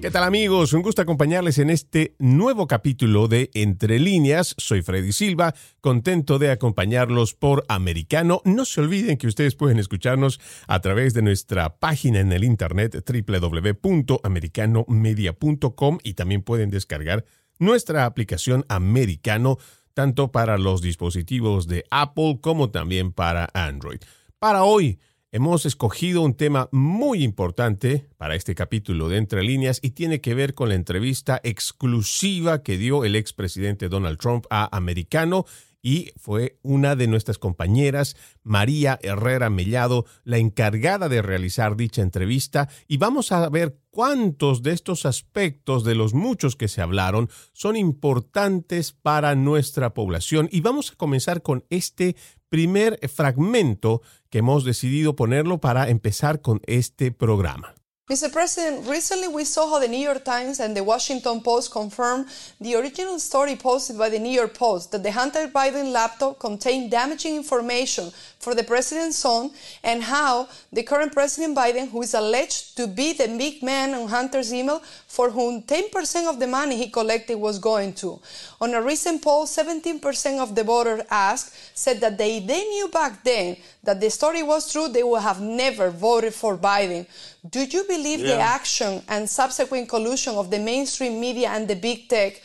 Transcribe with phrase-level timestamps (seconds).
[0.00, 0.72] ¿Qué tal amigos?
[0.74, 4.54] Un gusto acompañarles en este nuevo capítulo de Entre líneas.
[4.58, 8.42] Soy Freddy Silva, contento de acompañarlos por Americano.
[8.44, 10.38] No se olviden que ustedes pueden escucharnos
[10.68, 17.24] a través de nuestra página en el internet www.americanomedia.com y también pueden descargar
[17.58, 19.56] nuestra aplicación Americano
[19.94, 24.00] tanto para los dispositivos de Apple como también para Android.
[24.38, 24.98] Para hoy
[25.36, 30.34] hemos escogido un tema muy importante para este capítulo de Entre líneas y tiene que
[30.34, 35.44] ver con la entrevista exclusiva que dio el expresidente Donald Trump a Americano
[35.86, 42.68] y fue una de nuestras compañeras, María Herrera Mellado, la encargada de realizar dicha entrevista
[42.88, 47.76] y vamos a ver cuántos de estos aspectos de los muchos que se hablaron son
[47.76, 52.16] importantes para nuestra población y vamos a comenzar con este
[52.48, 57.76] primer fragmento que hemos decidido ponerlo para empezar con este programa.
[58.08, 58.32] Mr.
[58.32, 62.28] President, recently we saw how the New York Times and the Washington Post confirmed
[62.60, 66.92] the original story posted by the New York Post that the Hunter Biden laptop contained
[66.92, 69.50] damaging information for the president's son
[69.82, 74.06] and how the current President Biden, who is alleged to be the big man on
[74.06, 78.20] Hunter's email, for whom 10% of the money he collected was going to.
[78.60, 83.24] On a recent poll, 17% of the voters asked said that they, they knew back
[83.24, 87.04] then that the story was true, they would have never voted for Biden.
[87.50, 88.36] Do you believe yeah.
[88.36, 92.40] the action and subsequent collusion of the mainstream media and the big tech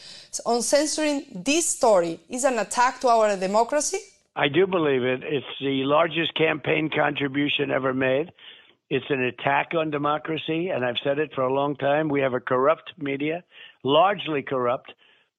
[0.45, 3.99] on censoring this story is an attack to our democracy?
[4.35, 5.23] I do believe it.
[5.23, 8.31] It's the largest campaign contribution ever made.
[8.89, 12.09] It's an attack on democracy, and I've said it for a long time.
[12.09, 13.43] We have a corrupt media,
[13.83, 14.93] largely corrupt.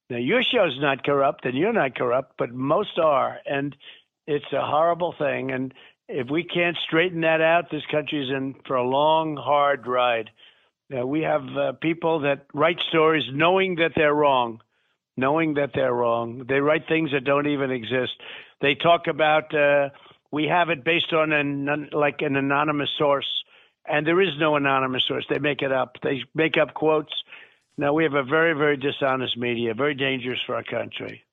[0.09, 3.77] Now, your show's not corrupt, and you're not corrupt, but most are, and
[4.27, 5.51] it's a horrible thing.
[5.51, 5.75] And
[6.13, 10.31] if we can't straighten that out, this country's in for a long, hard ride.
[10.91, 14.61] Now, we have uh, people that write stories knowing that they're wrong,
[15.17, 16.45] knowing that they're wrong.
[16.47, 18.13] They write things that don't even exist.
[18.61, 19.89] They talk about uh,
[20.31, 23.29] we have it based on an like an anonymous source,
[23.87, 25.25] and there is no anonymous source.
[25.29, 25.97] They make it up.
[26.03, 27.13] They make up quotes.
[27.79, 31.25] Now we have a very, very dishonest media, very dangerous for our country.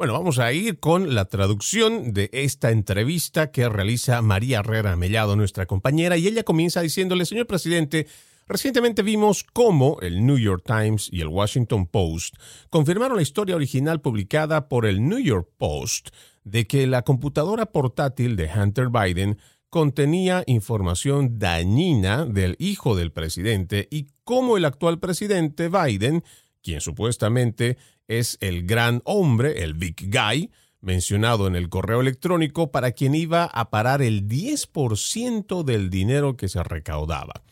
[0.00, 5.36] Bueno, vamos a ir con la traducción de esta entrevista que realiza María Herrera Mellado,
[5.36, 8.06] nuestra compañera, y ella comienza diciéndole, señor presidente,
[8.48, 12.36] Recientemente vimos cómo el New York Times y el Washington Post
[12.70, 16.08] confirmaron la historia original publicada por el New York Post
[16.44, 23.86] de que la computadora portátil de Hunter Biden contenía información dañina del hijo del presidente
[23.90, 26.24] y cómo el actual presidente Biden,
[26.62, 27.76] quien supuestamente
[28.10, 30.50] es el gran hombre, el big guy,
[30.80, 36.48] mencionado en el correo electrónico para quien iba a parar el 10% del dinero que
[36.48, 37.44] se recaudaba.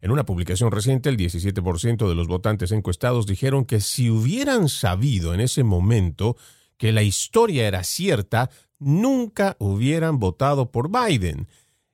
[0.00, 5.34] En una publicación reciente, el 17% de los votantes encuestados dijeron que si hubieran sabido
[5.34, 6.36] en ese momento
[6.76, 11.48] que la historia era cierta, nunca hubieran votado por Biden.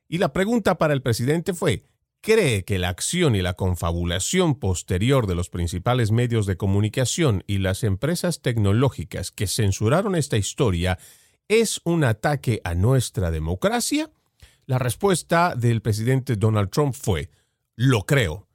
[0.07, 1.85] Y la pregunta para el presidente fue,
[2.21, 7.57] ¿cree que la acción y la confabulación posterior de los principales medios de comunicación y
[7.57, 10.99] las empresas tecnológicas que censuraron esta historia
[11.47, 14.11] es un ataque a nuestra democracia?
[14.67, 17.29] La respuesta del presidente Donald Trump fue,
[17.75, 18.47] lo creo.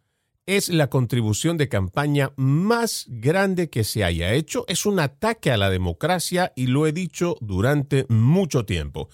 [0.46, 4.64] Es la contribución de campaña más grande que se haya hecho.
[4.68, 9.08] Es un ataque a la democracia y lo he dicho durante mucho tiempo.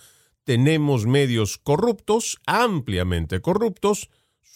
[0.44, 4.10] Tenemos medios corruptos, ampliamente corruptos.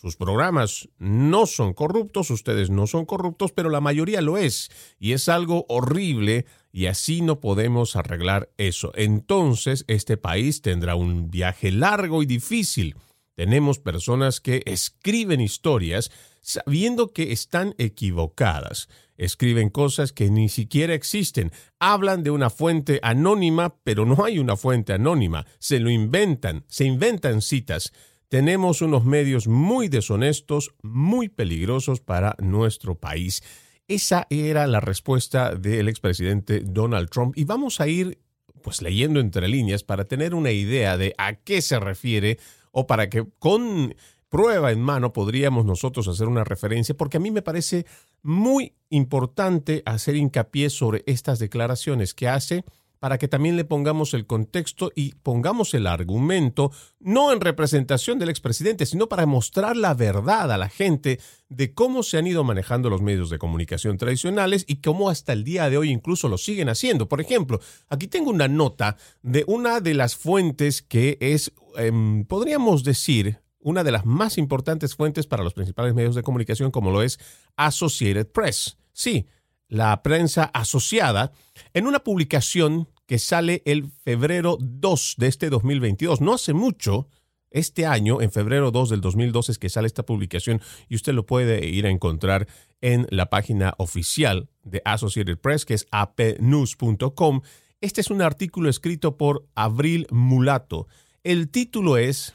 [0.06, 4.70] Sus programas no son corruptos, ustedes no son corruptos, pero la mayoría lo es.
[5.00, 8.92] Y es algo horrible y así no podemos arreglar eso.
[8.94, 12.94] Entonces este país tendrá un viaje largo y difícil
[13.34, 16.10] tenemos personas que escriben historias
[16.40, 18.88] sabiendo que están equivocadas.
[19.16, 21.50] Escriben cosas que ni siquiera existen.
[21.78, 25.46] Hablan de una fuente anónima, pero no hay una fuente anónima.
[25.58, 27.92] Se lo inventan, se inventan citas.
[28.28, 33.42] Tenemos unos medios muy deshonestos, muy peligrosos para nuestro país.
[33.88, 38.18] Esa era la respuesta del expresidente Donald Trump y vamos a ir
[38.62, 42.38] pues leyendo entre líneas para tener una idea de a qué se refiere
[42.72, 43.94] o para que con
[44.28, 47.86] prueba en mano podríamos nosotros hacer una referencia, porque a mí me parece
[48.22, 52.64] muy importante hacer hincapié sobre estas declaraciones que hace
[52.98, 58.30] para que también le pongamos el contexto y pongamos el argumento, no en representación del
[58.30, 62.90] expresidente, sino para mostrar la verdad a la gente de cómo se han ido manejando
[62.90, 66.68] los medios de comunicación tradicionales y cómo hasta el día de hoy incluso lo siguen
[66.68, 67.08] haciendo.
[67.08, 72.84] Por ejemplo, aquí tengo una nota de una de las fuentes que es, em, podríamos
[72.84, 77.02] decir, una de las más importantes fuentes para los principales medios de comunicación, como lo
[77.02, 77.18] es
[77.56, 78.78] Associated Press.
[78.92, 79.26] Sí,
[79.68, 81.32] la prensa asociada,
[81.74, 86.20] en una publicación que sale el febrero 2 de este 2022.
[86.20, 87.08] No hace mucho,
[87.50, 91.26] este año, en febrero 2 del 2012 es que sale esta publicación y usted lo
[91.26, 92.48] puede ir a encontrar
[92.80, 97.40] en la página oficial de Associated Press, que es apnews.com.
[97.80, 100.88] Este es un artículo escrito por Abril Mulato.
[101.22, 102.34] El título es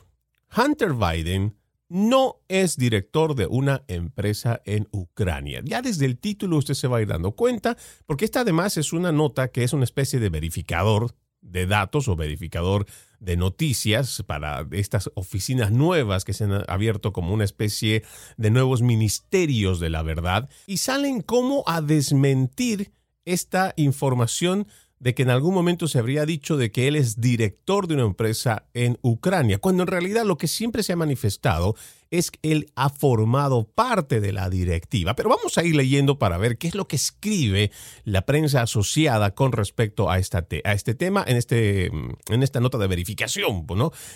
[0.55, 1.55] Hunter Biden
[1.91, 5.61] no es director de una empresa en Ucrania.
[5.65, 8.93] Ya desde el título usted se va a ir dando cuenta, porque esta además es
[8.93, 12.85] una nota que es una especie de verificador de datos o verificador
[13.19, 18.03] de noticias para estas oficinas nuevas que se han abierto como una especie
[18.37, 22.93] de nuevos ministerios de la verdad y salen como a desmentir
[23.25, 24.65] esta información
[25.01, 28.03] de que en algún momento se habría dicho de que él es director de una
[28.03, 31.75] empresa en Ucrania, cuando en realidad lo que siempre se ha manifestado
[32.11, 35.15] es que él ha formado parte de la directiva.
[35.15, 37.71] Pero vamos a ir leyendo para ver qué es lo que escribe
[38.03, 42.77] la prensa asociada con respecto a, esta a este tema en, este, en esta nota
[42.77, 43.65] de verificación.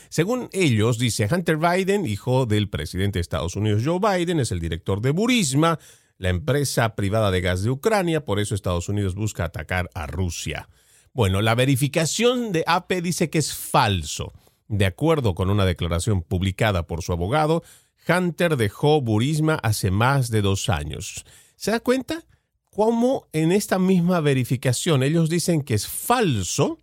[0.10, 4.60] Según ellos, dice Hunter Biden, hijo del presidente de Estados Unidos Joe Biden, es el
[4.60, 5.80] director de Burisma,
[6.18, 10.70] la empresa privada de gas de Ucrania, por eso Estados Unidos busca atacar a Rusia.
[11.14, 14.34] Bueno, la verificación de AP dice que es falso.
[14.68, 17.64] De acuerdo con una declaración publicada por su abogado,
[18.08, 21.26] Hunter dejó Burisma hace más de dos años.
[21.56, 22.24] ¿Se da cuenta?
[22.72, 26.80] Cómo en esta misma verificación ellos dicen que es falso,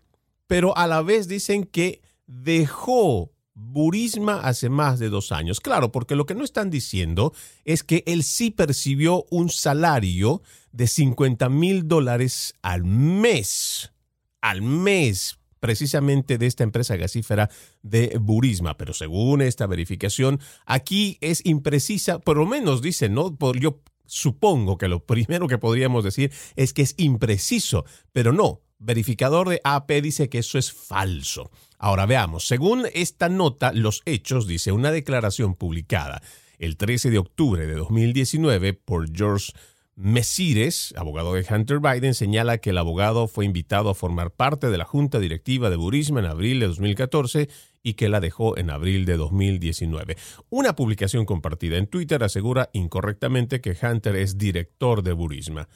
[0.46, 5.60] pero a la vez dicen que dejó Burisma hace más de dos años.
[5.60, 7.32] Claro, porque lo que no están diciendo
[7.64, 13.92] es que él sí percibió un salario de 50 mil dólares al mes.
[14.40, 17.50] Al mes, precisamente de esta empresa gasífera
[17.82, 18.76] de Burisma.
[18.76, 23.36] Pero según esta verificación, aquí es imprecisa, por lo menos dice, ¿no?
[23.60, 28.60] Yo supongo que lo primero que podríamos decir es que es impreciso, pero no.
[28.84, 31.52] Verificador de AP dice que eso es falso.
[31.78, 36.20] Ahora veamos, según esta nota, los hechos, dice una declaración publicada
[36.58, 39.52] el 13 de octubre de 2019 por George
[39.94, 44.78] Mesires, abogado de Hunter Biden, señala que el abogado fue invitado a formar parte de
[44.78, 47.48] la junta directiva de Burisma en abril de 2014
[47.84, 50.16] y que la dejó en abril de 2019.
[50.50, 55.68] Una publicación compartida en Twitter asegura incorrectamente que Hunter es director de Burisma.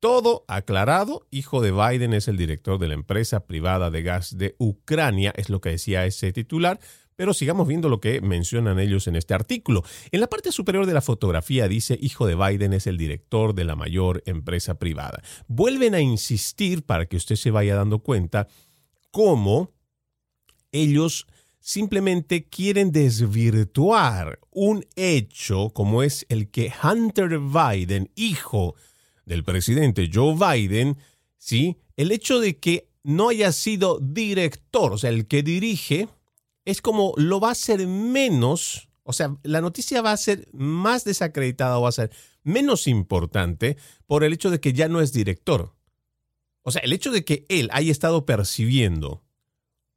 [0.00, 4.54] Todo aclarado, hijo de Biden es el director de la empresa privada de gas de
[4.58, 6.78] Ucrania, es lo que decía ese titular,
[7.16, 9.82] pero sigamos viendo lo que mencionan ellos en este artículo.
[10.12, 13.64] En la parte superior de la fotografía dice, hijo de Biden es el director de
[13.64, 15.20] la mayor empresa privada.
[15.48, 18.46] Vuelven a insistir para que usted se vaya dando cuenta
[19.10, 19.72] cómo
[20.70, 21.26] ellos
[21.58, 28.76] simplemente quieren desvirtuar un hecho como es el que Hunter Biden, hijo
[29.28, 30.96] del presidente Joe Biden,
[31.36, 31.76] ¿sí?
[31.96, 36.08] El hecho de que no haya sido director, o sea, el que dirige,
[36.64, 41.04] es como lo va a ser menos, o sea, la noticia va a ser más
[41.04, 42.10] desacreditada o va a ser
[42.42, 45.74] menos importante por el hecho de que ya no es director.
[46.62, 49.22] O sea, el hecho de que él haya estado percibiendo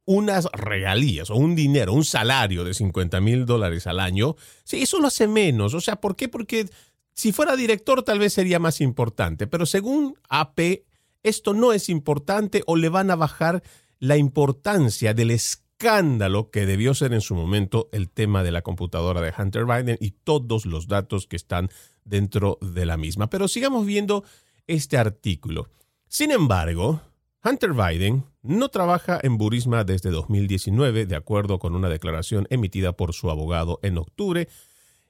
[0.04, 4.98] unas regalías o un dinero, un salario de 50 mil dólares al año, sí, eso
[4.98, 5.74] lo hace menos.
[5.74, 6.28] O sea, ¿por qué?
[6.28, 6.68] Porque
[7.14, 10.84] si fuera director tal vez sería más importante, pero según AP,
[11.22, 13.62] esto no es importante o le van a bajar
[13.98, 19.20] la importancia del escándalo que debió ser en su momento el tema de la computadora
[19.20, 21.70] de Hunter Biden y todos los datos que están
[22.04, 23.28] dentro de la misma.
[23.30, 24.24] Pero sigamos viendo
[24.66, 25.68] este artículo.
[26.08, 27.00] Sin embargo,
[27.44, 33.12] Hunter Biden no trabaja en Burisma desde 2019, de acuerdo con una declaración emitida por
[33.12, 34.48] su abogado en octubre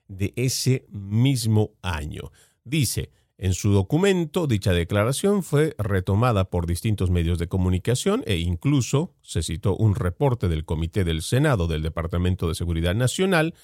[0.08, 2.32] de ese mismo año.
[2.64, 9.14] Dice, En su documento, dicha declaración fue retomada por distintos medios de comunicación e incluso
[9.22, 13.54] se citó un reporte del Comité del Senado del Departamento de Seguridad Nacional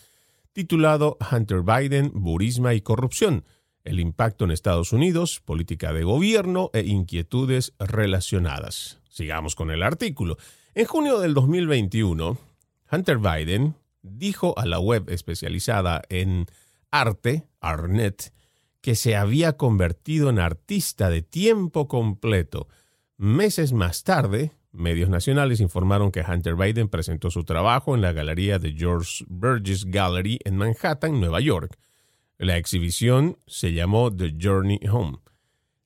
[0.53, 3.45] titulado Hunter Biden, Burisma y Corrupción,
[3.85, 9.01] el impacto en Estados Unidos, política de gobierno e inquietudes relacionadas.
[9.09, 10.37] Sigamos con el artículo.
[10.75, 12.39] En junio del 2021,
[12.91, 13.77] Hunter Biden
[14.11, 16.47] dijo a la web especializada en
[16.91, 18.33] arte, Arnet,
[18.81, 22.69] que se había convertido en artista de tiempo completo.
[23.17, 28.59] Meses más tarde, medios nacionales informaron que Hunter Biden presentó su trabajo en la galería
[28.59, 31.79] de George Burgess Gallery en Manhattan, Nueva York.
[32.39, 35.19] La exhibición se llamó The Journey Home.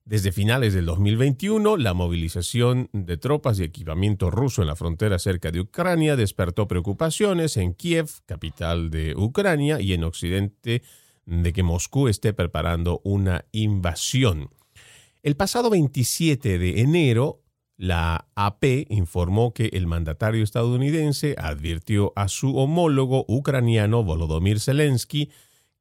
[0.05, 5.53] Desde finales del 2021, la movilización de tropas y equipamiento ruso en la frontera cerca
[5.53, 10.83] de Ucrania despertó preocupaciones en Kiev, capital de Ucrania, y en Occidente
[11.25, 14.51] de que Moscú esté preparando una invasión.
[15.23, 17.45] El pasado 27 de enero,
[17.77, 25.31] la AP informó que el mandatario estadounidense advirtió a su homólogo ucraniano Volodymyr Zelensky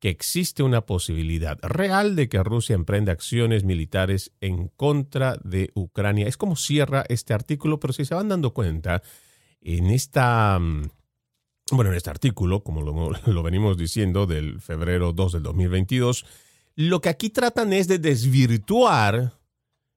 [0.01, 6.27] que existe una posibilidad real de que Rusia emprenda acciones militares en contra de Ucrania.
[6.27, 9.03] Es como cierra este artículo, pero si se van dando cuenta,
[9.61, 10.89] en esta mm,
[11.71, 16.25] bueno, en este artículo, como lo, venimos diciendo, del febrero 2 del 2022,
[16.75, 19.39] lo que aquí tratan es de desvirtuar,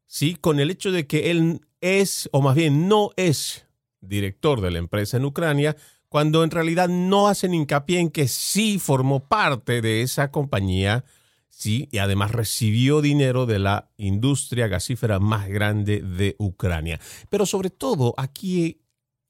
[0.06, 0.36] ¿sí?
[0.36, 3.66] Con el hecho de que él es, o más bien no es
[4.00, 5.76] director de la empresa en Ucrania,
[6.14, 11.04] cuando en realidad no hacen hincapié en que sí formó parte de esa compañía,
[11.48, 17.00] sí, y además recibió dinero de la industria gasífera más grande de Ucrania.
[17.30, 18.80] Pero sobre todo, aquí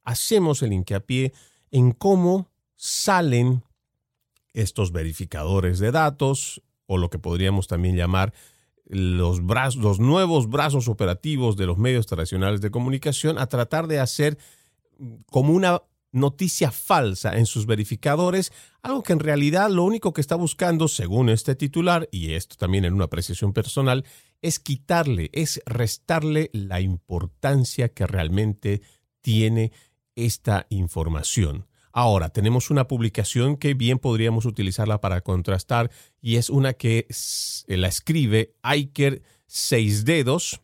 [0.02, 1.32] hacemos el hincapié
[1.70, 3.62] en cómo salen
[4.52, 8.34] estos verificadores de datos o lo que podríamos también llamar
[8.84, 14.36] los, los nuevos brazos operativos de los medios tradicionales de comunicación a tratar de hacer
[15.30, 15.80] como una
[16.14, 18.52] noticia falsa en sus verificadores,
[18.82, 22.84] algo que en realidad lo único que está buscando, según este titular, y esto también
[22.84, 24.04] en una apreciación personal,
[24.40, 28.82] es quitarle, es restarle la importancia que realmente
[29.20, 29.72] tiene
[30.14, 31.66] esta información.
[31.92, 35.90] Ahora, tenemos una publicación que bien podríamos utilizarla para contrastar
[36.20, 37.06] y es una que
[37.68, 40.60] la escribe Iker Seis Dedos.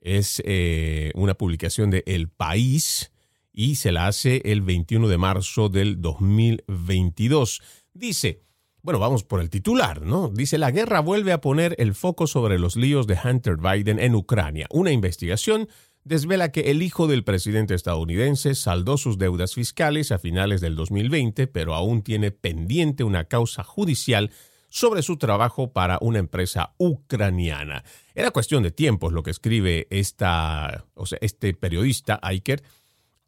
[0.00, 3.12] Es eh, una publicación de El País
[3.52, 7.62] y se la hace el 21 de marzo del 2022.
[7.92, 8.42] Dice,
[8.82, 10.28] bueno, vamos por el titular, ¿no?
[10.28, 14.14] Dice, la guerra vuelve a poner el foco sobre los líos de Hunter Biden en
[14.14, 14.66] Ucrania.
[14.70, 15.68] Una investigación
[16.04, 21.46] desvela que el hijo del presidente estadounidense saldó sus deudas fiscales a finales del 2020,
[21.46, 24.30] pero aún tiene pendiente una causa judicial
[24.70, 27.84] sobre su trabajo para una empresa ucraniana.
[28.14, 32.62] Era cuestión de tiempo, lo que escribe esta, o sea, este periodista, Iker.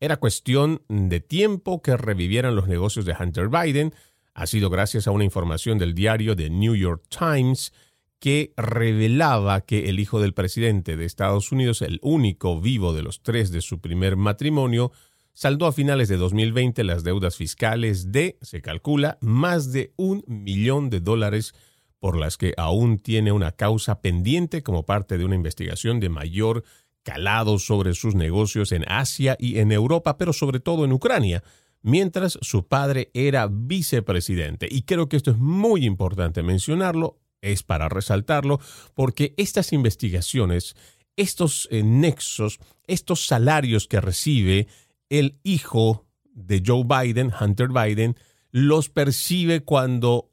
[0.02, 3.94] Era cuestión de tiempo que revivieran los negocios de Hunter Biden.
[4.34, 7.72] Ha sido gracias a una información del diario The New York Times
[8.18, 13.22] que revelaba que el hijo del presidente de Estados Unidos, el único vivo de los
[13.22, 14.90] tres de su primer matrimonio,
[15.34, 20.90] saldó a finales de 2020 las deudas fiscales de, se calcula, más de un millón
[20.90, 21.54] de dólares
[22.00, 26.64] por las que aún tiene una causa pendiente como parte de una investigación de mayor
[27.02, 31.42] calado sobre sus negocios en Asia y en Europa, pero sobre todo en Ucrania,
[31.82, 34.68] mientras su padre era vicepresidente.
[34.70, 38.60] Y creo que esto es muy importante mencionarlo es para resaltarlo
[38.94, 40.76] porque estas investigaciones,
[41.16, 44.68] estos eh, nexos, estos salarios que recibe
[45.10, 48.16] el hijo de Joe Biden, Hunter Biden,
[48.50, 50.30] los percibe cuando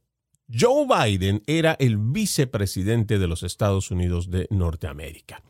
[0.52, 5.44] Joe Biden era el vicepresidente de los Estados Unidos de Norteamérica.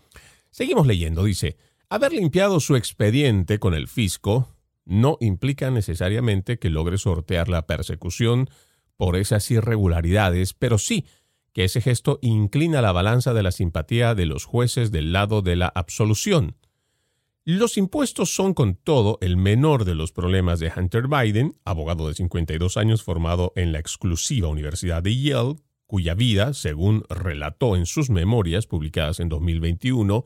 [0.59, 1.55] Seguimos leyendo, dice,
[1.87, 4.49] haber limpiado su expediente con el fisco
[4.83, 8.49] no implica necesariamente que logre sortear la persecución
[8.97, 11.05] por esas irregularidades, pero sí
[11.53, 15.55] que ese gesto inclina la balanza de la simpatía de los jueces del lado de
[15.55, 16.57] la absolución.
[17.45, 22.15] Los impuestos son con todo el menor de los problemas de Hunter Biden, abogado de
[22.15, 25.55] 52 años formado en la exclusiva Universidad de Yale,
[25.87, 30.25] cuya vida, según relató en sus memorias publicadas en 2021,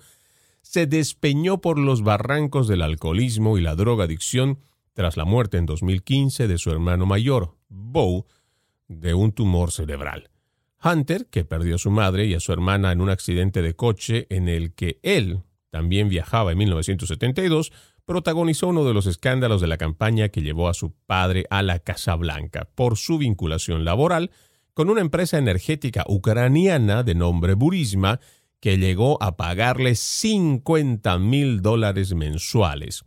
[0.64, 4.60] se despeñó por los barrancos del alcoholismo y la drogadicción
[4.94, 8.26] tras la muerte en 2015 de su hermano mayor, Bo,
[8.88, 10.30] de un tumor cerebral.
[10.84, 14.26] Hunter, que perdió a su madre y a su hermana en un accidente de coche
[14.30, 17.72] en el que él también viajaba en 1972,
[18.06, 21.80] protagonizó uno de los escándalos de la campaña que llevó a su padre a la
[21.80, 24.32] Casa Blanca por su vinculación laboral
[24.74, 28.20] con una empresa energética ucraniana de nombre Burisma
[28.64, 33.04] que llegó a pagarle 50 mil dólares mensuales.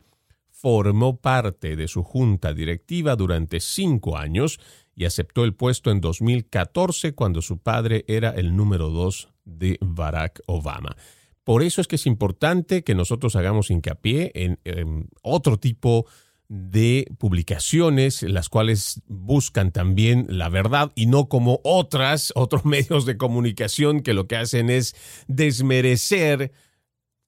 [0.50, 4.60] Formó parte de su junta directiva durante cinco años
[4.94, 10.42] y aceptó el puesto en 2014 cuando su padre era el número dos de Barack
[10.44, 10.94] Obama.
[11.42, 16.10] Por eso es que es importante que nosotros hagamos hincapié en, en otro tipo de
[16.48, 23.16] de publicaciones, las cuales buscan también la verdad y no como otras, otros medios de
[23.16, 24.94] comunicación que lo que hacen es
[25.26, 26.52] desmerecer,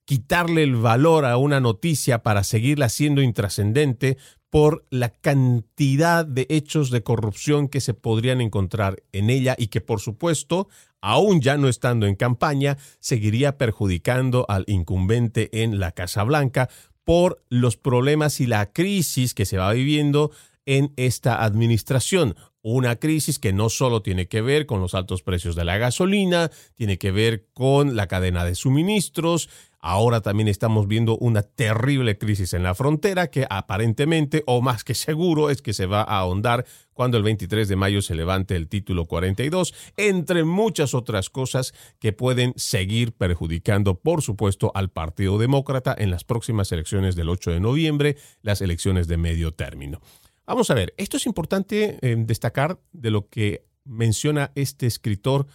[0.04, 4.16] quitarle el valor a una noticia para seguirla siendo intrascendente
[4.50, 9.80] por la cantidad de hechos de corrupción que se podrían encontrar en ella y que
[9.80, 10.68] por supuesto,
[11.02, 16.70] aún ya no estando en campaña, seguiría perjudicando al incumbente en la Casa Blanca
[17.08, 20.30] por los problemas y la crisis que se va viviendo
[20.66, 22.36] en esta administración.
[22.60, 26.50] Una crisis que no solo tiene que ver con los altos precios de la gasolina,
[26.74, 29.48] tiene que ver con la cadena de suministros,
[29.80, 34.94] Ahora también estamos viendo una terrible crisis en la frontera que aparentemente, o más que
[34.94, 38.68] seguro, es que se va a ahondar cuando el 23 de mayo se levante el
[38.68, 45.94] título 42, entre muchas otras cosas que pueden seguir perjudicando, por supuesto, al Partido Demócrata
[45.97, 50.00] en las próximas elecciones del 8 de noviembre, las elecciones de medio término.
[50.44, 55.47] Vamos a ver, esto es importante eh, destacar de lo que menciona este escritor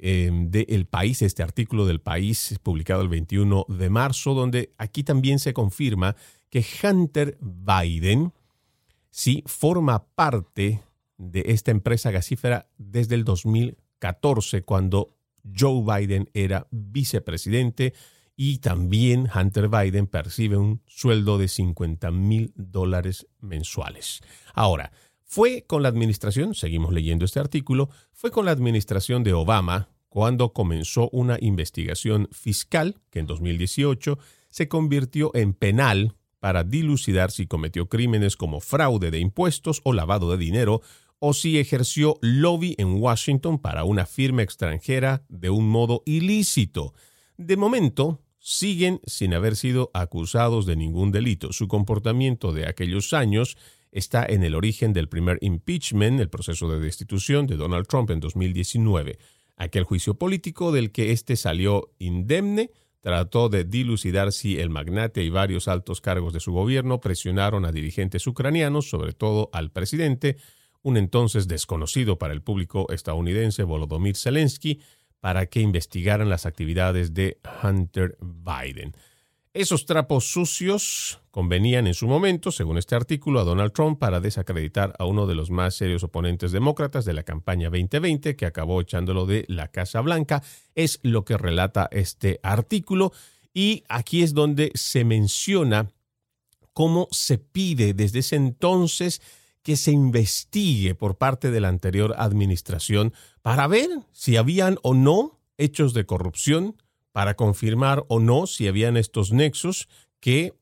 [0.00, 5.02] eh, de El País, este artículo del País publicado el 21 de marzo, donde aquí
[5.02, 6.16] también se confirma
[6.50, 8.32] que Hunter Biden
[9.10, 10.82] sí forma parte
[11.16, 15.16] de esta empresa gasífera desde el 2014, cuando
[15.56, 17.94] Joe Biden era vicepresidente
[18.36, 24.20] y también Hunter Biden percibe un sueldo de 50 mil dólares mensuales.
[24.54, 24.92] Ahora,
[25.30, 30.54] fue con la administración, seguimos leyendo este artículo, fue con la administración de Obama cuando
[30.54, 34.18] comenzó una investigación fiscal que en 2018
[34.48, 40.30] se convirtió en penal para dilucidar si cometió crímenes como fraude de impuestos o lavado
[40.30, 40.80] de dinero
[41.18, 46.94] o si ejerció lobby en Washington para una firma extranjera de un modo ilícito.
[47.36, 51.52] De momento, siguen sin haber sido acusados de ningún delito.
[51.52, 53.58] Su comportamiento de aquellos años
[53.92, 58.20] está en el origen del primer impeachment, el proceso de destitución de Donald Trump en
[58.20, 59.18] 2019.
[59.56, 62.70] Aquel juicio político del que éste salió indemne
[63.00, 67.72] trató de dilucidar si el magnate y varios altos cargos de su gobierno presionaron a
[67.72, 70.36] dirigentes ucranianos, sobre todo al presidente,
[70.82, 74.80] un entonces desconocido para el público estadounidense Volodymyr Zelensky,
[75.20, 78.94] para que investigaran las actividades de Hunter Biden.
[79.58, 84.94] Esos trapos sucios convenían en su momento, según este artículo, a Donald Trump para desacreditar
[85.00, 89.26] a uno de los más serios oponentes demócratas de la campaña 2020, que acabó echándolo
[89.26, 90.44] de la Casa Blanca.
[90.76, 93.10] Es lo que relata este artículo.
[93.52, 95.90] Y aquí es donde se menciona
[96.72, 99.20] cómo se pide desde ese entonces
[99.64, 105.40] que se investigue por parte de la anterior administración para ver si habían o no
[105.56, 106.76] hechos de corrupción
[107.18, 109.88] para confirmar o no si habían estos nexos
[110.20, 110.54] que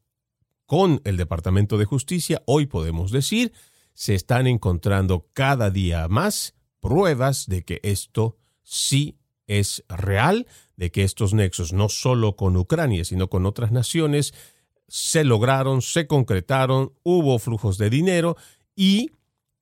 [0.65, 3.53] con el Departamento de Justicia hoy podemos decir
[3.93, 11.05] se están encontrando cada día más pruebas de que esto sí es real, de que
[11.05, 14.33] estos nexos no solo con Ucrania, sino con otras naciones,
[14.89, 18.35] se lograron, se concretaron, hubo flujos de dinero
[18.75, 19.11] y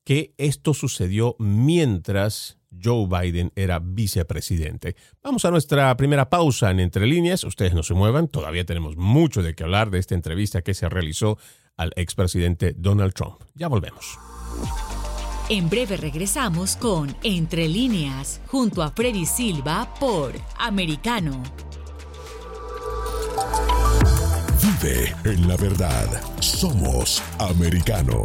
[0.04, 4.96] que esto sucedió mientras Joe Biden era vicepresidente.
[5.22, 7.44] Vamos a nuestra primera pausa en Entre Líneas.
[7.44, 10.88] Ustedes no se muevan, todavía tenemos mucho de qué hablar de esta entrevista que se
[10.88, 11.38] realizó
[11.76, 13.42] al expresidente Donald Trump.
[13.54, 14.18] Ya volvemos.
[15.48, 21.42] En breve regresamos con Entre Líneas, junto a Freddy Silva por Americano.
[24.62, 26.08] Vive en la verdad.
[26.40, 28.24] Somos Americano.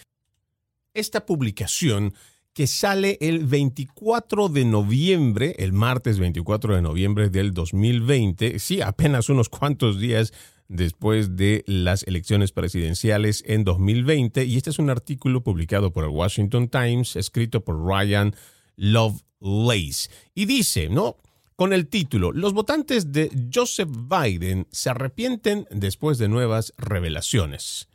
[0.92, 2.14] esta publicación
[2.52, 9.30] que sale el 24 de noviembre, el martes 24 de noviembre del 2020, sí, apenas
[9.30, 10.34] unos cuantos días
[10.68, 16.10] después de las elecciones presidenciales en 2020, y este es un artículo publicado por el
[16.10, 18.36] Washington Times, escrito por Ryan
[18.76, 21.16] Lovelace, y dice, ¿no?
[21.56, 27.88] Con el título Los votantes de Joseph Biden se arrepienten después de nuevas revelaciones.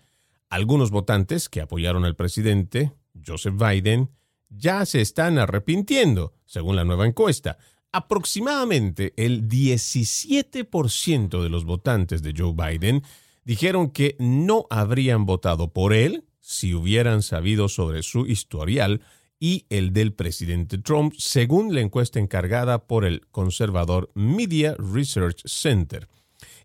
[0.49, 2.93] Algunos votantes que apoyaron al presidente,
[3.25, 4.11] Joseph Biden,
[4.49, 7.57] ya se están arrepintiendo, según la nueva encuesta.
[7.91, 13.03] Aproximadamente el 17% de los votantes de Joe Biden
[13.43, 19.01] dijeron que no habrían votado por él si hubieran sabido sobre su historial
[19.39, 26.07] y el del presidente Trump, según la encuesta encargada por el conservador Media Research Center.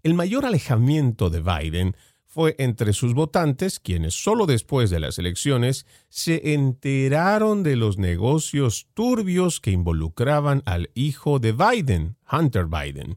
[0.02, 5.86] El mayor alejamiento de Biden fue entre sus votantes, quienes solo después de las elecciones
[6.08, 13.16] se enteraron de los negocios turbios que involucraban al hijo de Biden, Hunter Biden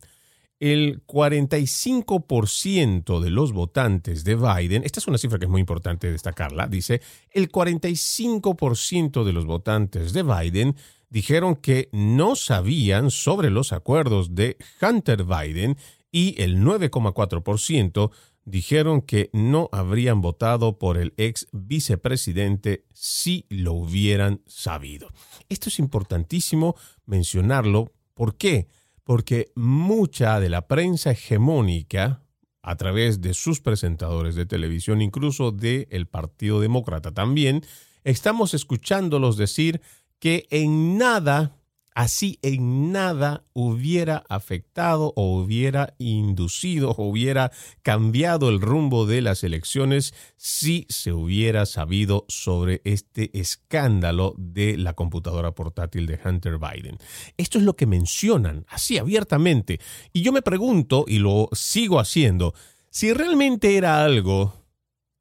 [0.60, 6.12] el 45% de los votantes de Biden, esta es una cifra que es muy importante
[6.12, 10.76] destacarla, dice, el 45% de los votantes de Biden
[11.10, 15.78] dijeron que no sabían sobre los acuerdos de Hunter Biden
[16.12, 18.12] y el 9,4%
[18.46, 25.10] dijeron que no habrían votado por el ex vicepresidente si lo hubieran sabido.
[25.50, 27.92] Esto es importantísimo mencionarlo.
[28.14, 28.68] ¿Por qué?
[29.06, 32.24] Porque mucha de la prensa hegemónica,
[32.62, 37.64] a través de sus presentadores de televisión, incluso del el Partido Demócrata también,
[38.04, 39.82] estamos escuchándolos decir
[40.20, 41.56] que en nada
[41.96, 49.44] así en nada hubiera afectado o hubiera inducido o hubiera cambiado el rumbo de las
[49.44, 56.98] elecciones si se hubiera sabido sobre este escándalo de la computadora portátil de Hunter Biden.
[57.38, 59.80] Esto es lo que mencionan así abiertamente
[60.12, 62.54] y yo me pregunto y lo sigo haciendo
[62.90, 64.54] si realmente era algo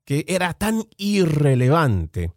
[0.04, 2.32] que era tan irrelevante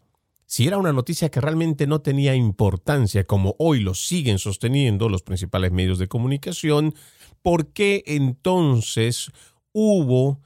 [0.48, 5.22] si era una noticia que realmente no tenía importancia, como hoy lo siguen sosteniendo los
[5.22, 6.96] principales medios de comunicación,
[7.42, 9.30] ¿por qué entonces
[9.74, 10.40] hubo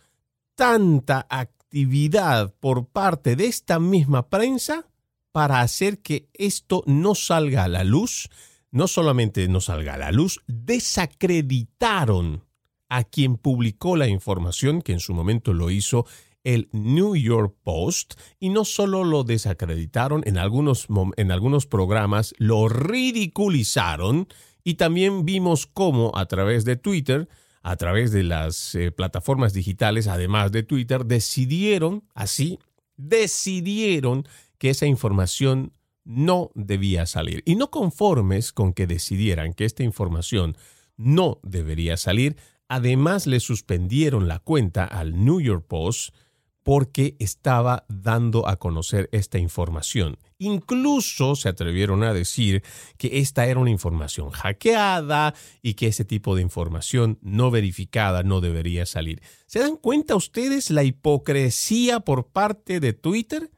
[0.55, 4.87] tanta actividad por parte de esta misma prensa
[5.31, 8.27] para hacer que esto no salga a la luz,
[8.71, 12.43] no solamente no salga a la luz, desacreditaron
[12.89, 16.07] a quien publicó la información, que en su momento lo hizo
[16.43, 22.67] el New York Post, y no solo lo desacreditaron en algunos, en algunos programas, lo
[22.67, 24.27] ridiculizaron,
[24.63, 27.29] y también vimos cómo a través de Twitter,
[27.63, 32.59] a través de las eh, plataformas digitales, además de Twitter, decidieron, así,
[32.97, 34.27] decidieron
[34.57, 35.73] que esa información
[36.03, 37.43] no debía salir.
[37.45, 40.57] Y no conformes con que decidieran que esta información
[40.97, 46.15] no debería salir, además le suspendieron la cuenta al New York Post
[46.63, 50.17] porque estaba dando a conocer esta información.
[50.37, 52.63] Incluso se atrevieron a decir
[52.97, 58.41] que esta era una información hackeada y que ese tipo de información no verificada no
[58.41, 59.21] debería salir.
[59.45, 63.51] ¿Se dan cuenta ustedes la hipocresía por parte de Twitter?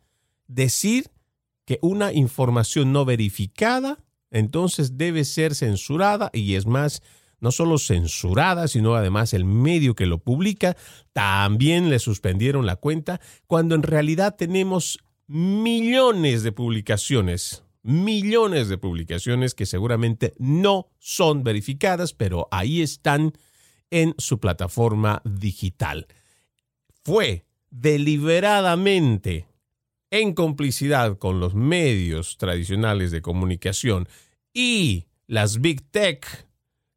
[0.48, 1.12] decir
[1.66, 4.00] que una información no verificada
[4.32, 7.04] entonces debe ser censurada y es más,
[7.43, 10.77] no solo censurada, sino además el medio que lo publica
[11.12, 19.56] también le suspendieron la cuenta cuando en realidad tenemos millones de publicaciones, millones de publicaciones
[19.56, 23.34] que seguramente no son verificadas, pero ahí están
[23.91, 26.08] en su plataforma digital.
[27.03, 29.47] Fue deliberadamente
[30.12, 34.08] en complicidad con los medios tradicionales de comunicación
[34.53, 36.47] y las Big Tech,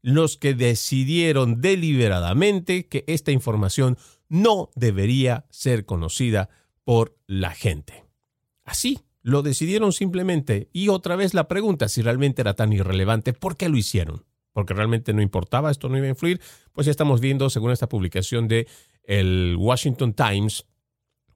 [0.06, 6.48] los que decidieron deliberadamente que esta información no debería ser conocida
[6.84, 8.04] por la gente.
[8.64, 10.70] Así, lo decidieron simplemente.
[10.72, 14.24] Y otra vez la pregunta, si realmente era tan irrelevante, ¿por qué lo hicieron?
[14.52, 16.40] Porque realmente no importaba, esto no iba a influir.
[16.72, 18.68] Pues ya estamos viendo, según esta publicación de
[19.02, 20.66] el Washington Times,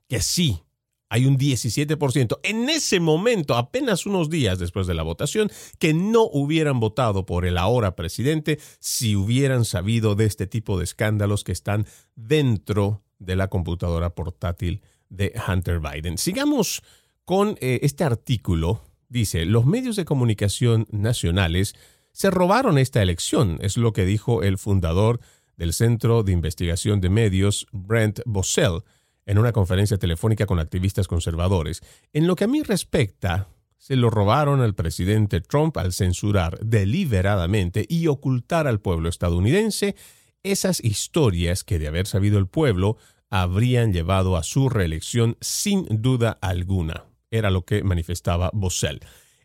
[0.07, 0.63] que sí,
[1.11, 2.39] hay un 17%.
[2.45, 7.45] En ese momento, apenas unos días después de la votación, que no hubieran votado por
[7.45, 13.37] el ahora presidente si hubieran sabido de este tipo de escándalos que están dentro de
[13.37, 16.17] la computadora portátil de Hunter Biden.
[16.17, 16.83] Sigamos
[17.25, 18.85] con eh, este artículo.
[19.09, 21.75] Dice, los medios de comunicación nacionales
[22.13, 25.21] se robaron esta elección, es lo que dijo el fundador
[25.57, 28.83] del Centro de Investigación de Medios, Brent Bossell
[29.27, 31.83] en una conferencia telefónica con activistas conservadores.
[32.13, 37.87] En lo que a mí respecta, se lo robaron al presidente Trump al censurar deliberadamente
[37.89, 39.97] y ocultar al pueblo estadounidense
[40.43, 42.97] esas historias que de haber sabido el pueblo
[43.31, 47.05] habrían llevado a su reelección sin duda alguna.
[47.31, 49.01] Era lo que manifestaba Bossell.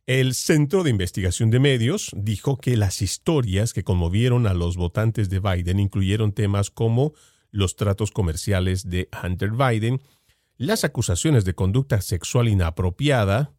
[0.07, 5.29] El Centro de Investigación de Medios dijo que las historias que conmovieron a los votantes
[5.29, 7.13] de Biden incluyeron temas como
[7.55, 10.01] los tratos comerciales de Hunter Biden,
[10.57, 13.53] las acusaciones de conducta sexual inapropiada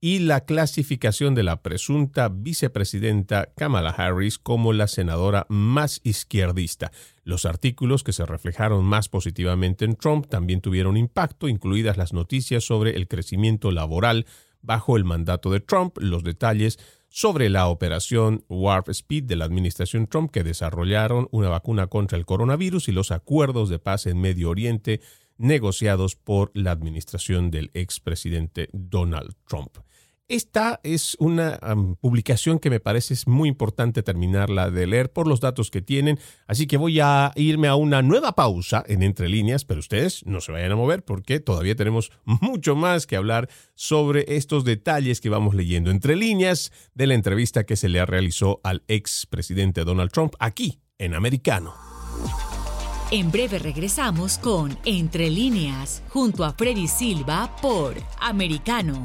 [0.00, 6.92] y la clasificación de la presunta vicepresidenta Kamala Harris como la senadora más izquierdista.
[7.24, 12.64] Los artículos que se reflejaron más positivamente en Trump también tuvieron impacto, incluidas las noticias
[12.64, 14.26] sobre el crecimiento laboral
[14.60, 16.78] bajo el mandato de Trump, los detalles
[17.12, 22.24] sobre la operación Warp Speed de la administración Trump que desarrollaron una vacuna contra el
[22.24, 25.02] coronavirus y los acuerdos de paz en Medio Oriente
[25.36, 29.76] negociados por la administración del expresidente Donald Trump.
[30.28, 31.58] Esta es una
[32.00, 36.18] publicación que me parece es muy importante terminarla de leer por los datos que tienen,
[36.46, 40.40] así que voy a irme a una nueva pausa en Entre Líneas, pero ustedes no
[40.40, 45.28] se vayan a mover porque todavía tenemos mucho más que hablar sobre estos detalles que
[45.28, 50.34] vamos leyendo entre líneas de la entrevista que se le realizó al expresidente Donald Trump
[50.38, 51.74] aquí en Americano.
[53.10, 59.04] En breve regresamos con Entre líneas junto a Freddy Silva por Americano.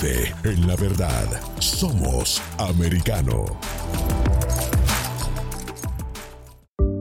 [0.00, 1.26] Vive en la verdad.
[1.58, 3.44] Somos americano.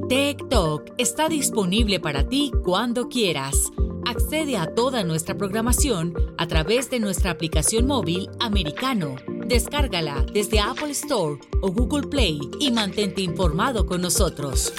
[0.08, 3.72] TikTok está disponible para ti cuando quieras.
[4.06, 9.16] Accede a toda nuestra programación a través de nuestra aplicación móvil americano.
[9.48, 14.74] Descárgala desde Apple Store o Google Play y mantente informado con nosotros.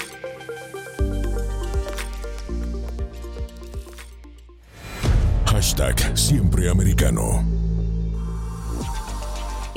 [5.46, 7.57] Hashtag Siempre Americano.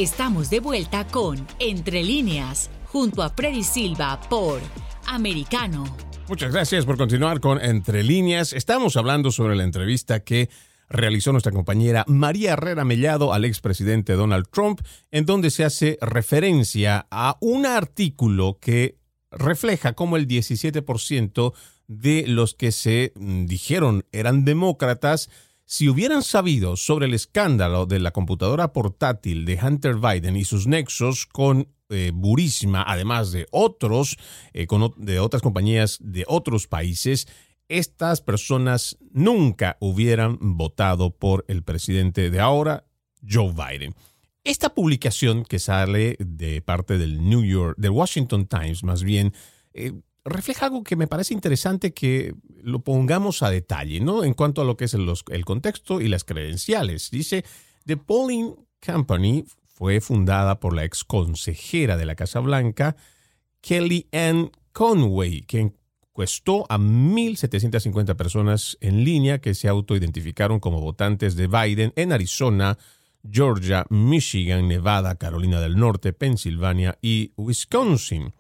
[0.02, 4.60] Estamos de vuelta con Entre líneas, junto a Freddy Silva por
[5.06, 5.84] Americano.
[6.28, 8.52] Muchas gracias por continuar con Entre líneas.
[8.52, 10.50] Estamos hablando sobre la entrevista que
[10.90, 17.06] realizó nuestra compañera María Herrera Mellado al expresidente Donald Trump, en donde se hace referencia
[17.12, 18.98] a un artículo que
[19.30, 21.54] refleja cómo el 17%
[21.86, 25.30] de los que se mm, dijeron eran demócratas
[25.72, 30.68] si hubieran sabido sobre el escándalo de la computadora portátil de Hunter Biden y sus
[30.68, 34.18] nexos con eh, Burisma, además de otros,
[34.52, 37.30] eh, de otras compañías de otros países,
[37.70, 42.86] estas personas nunca hubieran votado por el presidente de ahora,
[43.26, 43.96] Joe Biden.
[44.44, 49.34] Esta publicación que sale de parte del New York, del Washington Times, más bien,
[49.74, 49.94] eh,
[50.26, 54.24] refleja algo que me parece interesante que lo pongamos a detalle, ¿no?
[54.24, 57.10] En cuanto a lo que es el, contexto y las credenciales.
[57.12, 57.44] Dice,
[57.86, 58.56] The Polling
[58.86, 62.96] Company fue fundada por la ex consejera de la Casa Blanca,
[63.62, 65.74] Kelly Ann Conway, que
[66.12, 72.78] encuestó a 1.750 personas en línea que se autoidentificaron como votantes de Biden en Arizona,
[73.30, 78.34] Georgia, Michigan, Nevada, Carolina del Norte, Pensilvania y Wisconsin.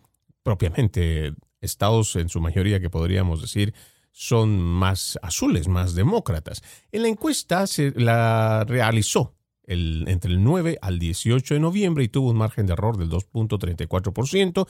[0.43, 3.73] Propiamente estados en su mayoría que podríamos decir
[4.11, 6.61] son más azules, más demócratas.
[6.91, 12.09] En la encuesta se la realizó el, entre el 9 al 18 de noviembre y
[12.09, 14.67] tuvo un margen de error del 2.34%.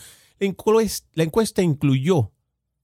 [1.15, 2.32] La encuesta incluyó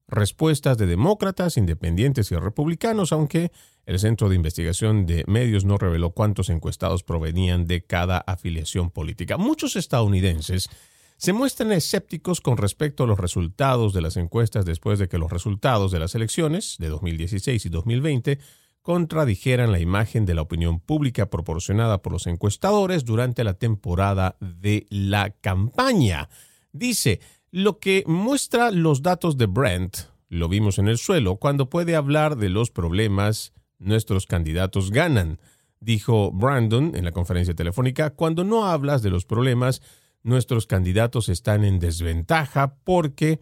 [0.07, 3.51] respuestas de demócratas, independientes y republicanos, aunque
[3.85, 9.37] el Centro de Investigación de Medios no reveló cuántos encuestados provenían de cada afiliación política.
[9.37, 10.69] Muchos estadounidenses
[11.17, 15.31] se muestran escépticos con respecto a los resultados de las encuestas después de que los
[15.31, 18.39] resultados de las elecciones de 2016 y 2020
[18.83, 24.85] contradijeran la imagen de la opinión pública proporcionada por los encuestadores durante la temporada de
[24.89, 26.29] la campaña.
[26.71, 27.19] Dice,
[27.51, 29.97] lo que muestra los datos de Brent,
[30.29, 35.39] lo vimos en el suelo, cuando puede hablar de los problemas, nuestros candidatos ganan.
[35.79, 39.81] Dijo Brandon en la conferencia telefónica, cuando no hablas de los problemas,
[40.23, 43.39] nuestros candidatos están en desventaja porque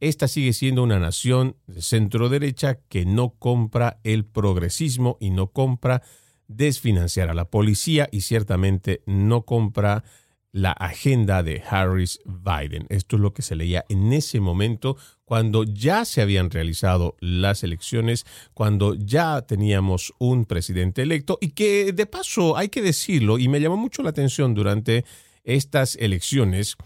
[0.00, 5.52] esta sigue siendo una nación de centro derecha que no compra el progresismo y no
[5.52, 6.02] compra
[6.48, 10.04] desfinanciar a la policía y ciertamente no compra
[10.52, 12.86] la agenda de Harris Biden.
[12.88, 17.62] Esto es lo que se leía en ese momento cuando ya se habían realizado las
[17.62, 23.48] elecciones, cuando ya teníamos un presidente electo y que de paso hay que decirlo y
[23.48, 25.04] me llamó mucho la atención durante
[25.46, 26.76] estas elecciones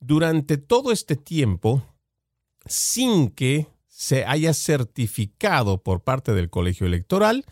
[0.00, 1.82] durante todo este tiempo
[2.66, 7.46] sin que se haya certificado por parte del colegio electoral,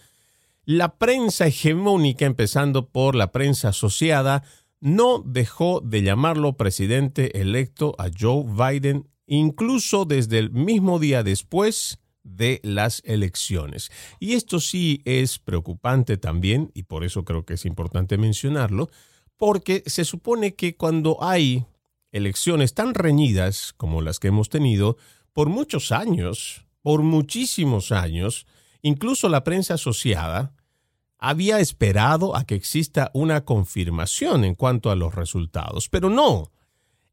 [0.64, 4.42] la prensa hegemónica, empezando por la prensa asociada,
[4.81, 11.98] no dejó de llamarlo presidente electo a Joe Biden, incluso desde el mismo día después
[12.22, 13.90] de las elecciones.
[14.18, 18.90] Y esto sí es preocupante también, y por eso creo que es importante mencionarlo,
[19.37, 21.66] porque se supone que cuando hay
[22.12, 24.96] elecciones tan reñidas como las que hemos tenido,
[25.33, 28.46] por muchos años, por muchísimos años,
[28.83, 30.54] incluso la prensa asociada
[31.19, 36.52] había esperado a que exista una confirmación en cuanto a los resultados, pero no.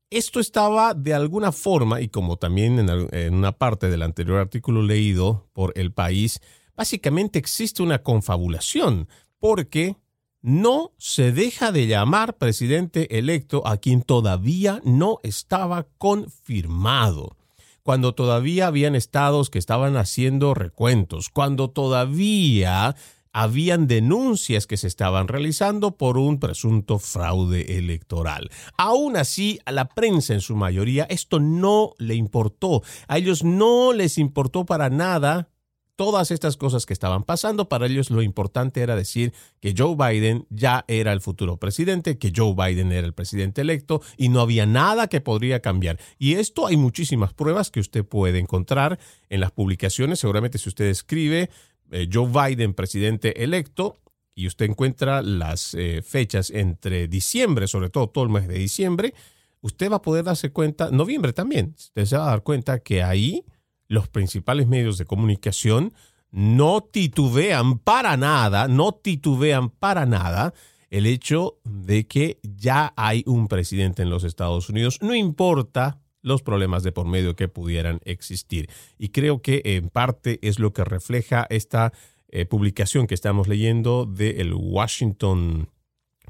[0.10, 5.50] Esto estaba de alguna forma, y como también en, una parte del anterior artículo leído
[5.54, 6.40] por El País,
[6.76, 9.08] básicamente existe una confabulación,
[9.40, 9.96] porque
[10.44, 17.38] no se deja de llamar presidente electo a quien todavía no estaba confirmado,
[17.82, 22.96] cuando todavía habían estados que estaban haciendo recuentos, cuando todavía
[23.32, 28.52] habían denuncias que se estaban realizando por un presunto fraude electoral.
[28.78, 32.84] Aún así, a la prensa en su mayoría esto no le importó.
[33.08, 35.50] A ellos no les importó para nada
[35.96, 37.70] todas estas cosas que estaban pasando.
[37.70, 42.32] Para ellos lo importante era decir que Joe Biden ya era el futuro presidente, que
[42.36, 46.00] Joe Biden era el presidente electo y no había nada que podría cambiar.
[46.18, 50.20] Y esto hay muchísimas pruebas que usted puede encontrar en las publicaciones.
[50.20, 51.50] Seguramente si usted escribe
[51.92, 54.00] eh, Joe Biden, presidente electo,
[54.36, 59.14] y usted encuentra las eh, fechas entre diciembre, sobre todo todo el mes de diciembre,
[59.62, 63.04] usted va a poder darse cuenta, noviembre también, usted se va a dar cuenta que
[63.04, 63.46] ahí
[63.94, 65.94] los principales medios de comunicación
[66.32, 70.56] no titubean para nada, no titubean para nada
[70.90, 76.42] el hecho de que ya hay un presidente en los Estados Unidos, no importa los
[76.42, 78.68] problemas de por medio que pudieran existir.
[78.98, 81.94] Y creo que en parte es lo que refleja esta
[82.30, 85.70] eh, publicación que estamos leyendo del Washington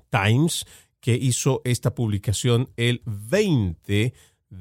[0.09, 0.66] Times,
[0.99, 4.14] que hizo esta publicación el 20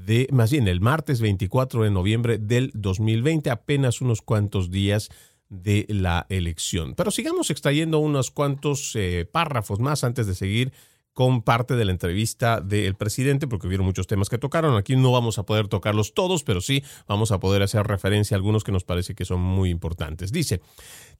[0.05, 5.11] de, más bien el martes 24 de noviembre del 2020, apenas unos cuantos días
[5.49, 6.95] de la elección.
[6.95, 10.72] Pero sigamos extrayendo unos cuantos eh, párrafos más antes de seguir
[11.12, 14.76] con parte de la entrevista del presidente, porque hubieron muchos temas que tocaron.
[14.76, 18.38] Aquí no vamos a poder tocarlos todos, pero sí vamos a poder hacer referencia a
[18.38, 20.32] algunos que nos parece que son muy importantes.
[20.32, 20.60] Dice,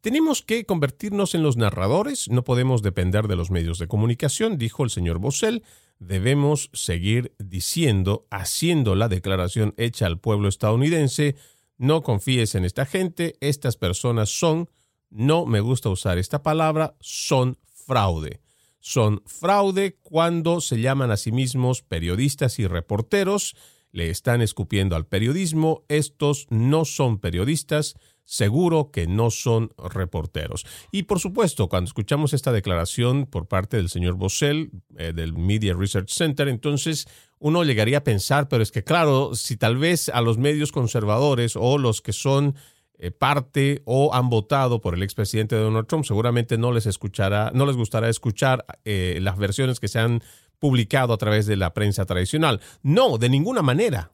[0.01, 4.85] tenemos que convertirnos en los narradores, no podemos depender de los medios de comunicación, dijo
[4.85, 5.63] el señor Bossell.
[5.99, 11.37] Debemos seguir diciendo, haciendo la declaración hecha al pueblo estadounidense,
[11.79, 14.69] no confíes en esta gente, estas personas son,
[15.11, 18.42] no me gusta usar esta palabra, son fraude
[18.83, 23.55] son fraude cuando se llaman a sí mismos periodistas y reporteros,
[23.93, 30.67] le están escupiendo al periodismo, estos no son periodistas, seguro que no son reporteros.
[30.91, 35.75] Y por supuesto, cuando escuchamos esta declaración por parte del señor Bossell eh, del Media
[35.75, 37.07] Research Center, entonces
[37.39, 41.55] uno llegaría a pensar, pero es que claro, si tal vez a los medios conservadores
[41.55, 42.57] o los que son
[43.11, 47.77] parte o han votado por el expresidente Donald Trump, seguramente no les escuchará, no les
[47.77, 50.23] gustará escuchar eh, las versiones que se han
[50.61, 52.61] publicado a través de la prensa tradicional.
[52.83, 54.13] No, de ninguna manera.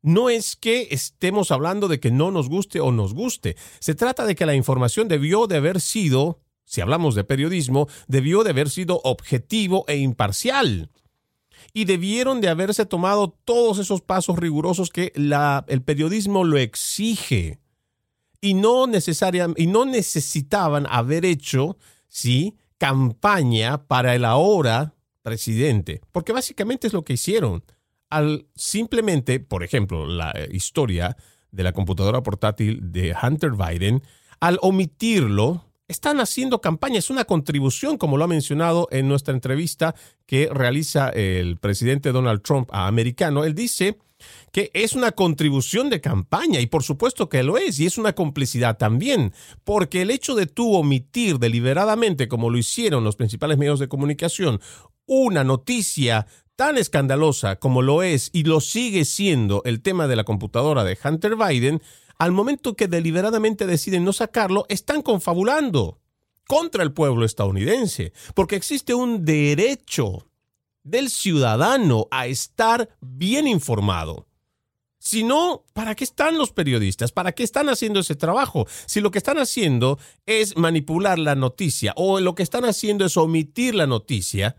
[0.00, 3.56] No es que estemos hablando de que no nos guste o nos guste.
[3.80, 8.42] Se trata de que la información debió de haber sido, si hablamos de periodismo, debió
[8.42, 10.90] de haber sido objetivo e imparcial.
[11.74, 17.59] Y debieron de haberse tomado todos esos pasos rigurosos que la, el periodismo lo exige
[18.40, 21.76] y no, necesariamente, y no necesitaban haber hecho
[22.08, 22.56] ¿sí?
[22.78, 27.62] campaña para el ahora presidente, porque básicamente es lo que hicieron.
[28.08, 31.16] Al simplemente, por ejemplo, la historia
[31.52, 34.02] de la computadora portátil de Hunter Biden,
[34.40, 39.94] al omitirlo, están haciendo campaña, es una contribución, como lo ha mencionado en nuestra entrevista
[40.24, 43.44] que realiza el presidente Donald Trump a Americano.
[43.44, 43.98] Él dice
[44.52, 48.14] que es una contribución de campaña y por supuesto que lo es y es una
[48.14, 49.32] complicidad también,
[49.64, 54.60] porque el hecho de tú omitir deliberadamente, como lo hicieron los principales medios de comunicación,
[55.06, 60.24] una noticia tan escandalosa como lo es y lo sigue siendo el tema de la
[60.24, 61.82] computadora de Hunter Biden,
[62.18, 66.00] al momento que deliberadamente deciden no sacarlo, están confabulando
[66.46, 70.29] contra el pueblo estadounidense, porque existe un derecho
[70.82, 74.26] del ciudadano a estar bien informado.
[74.98, 77.10] Si no, ¿para qué están los periodistas?
[77.10, 78.66] ¿Para qué están haciendo ese trabajo?
[78.84, 83.16] Si lo que están haciendo es manipular la noticia o lo que están haciendo es
[83.16, 84.56] omitir la noticia,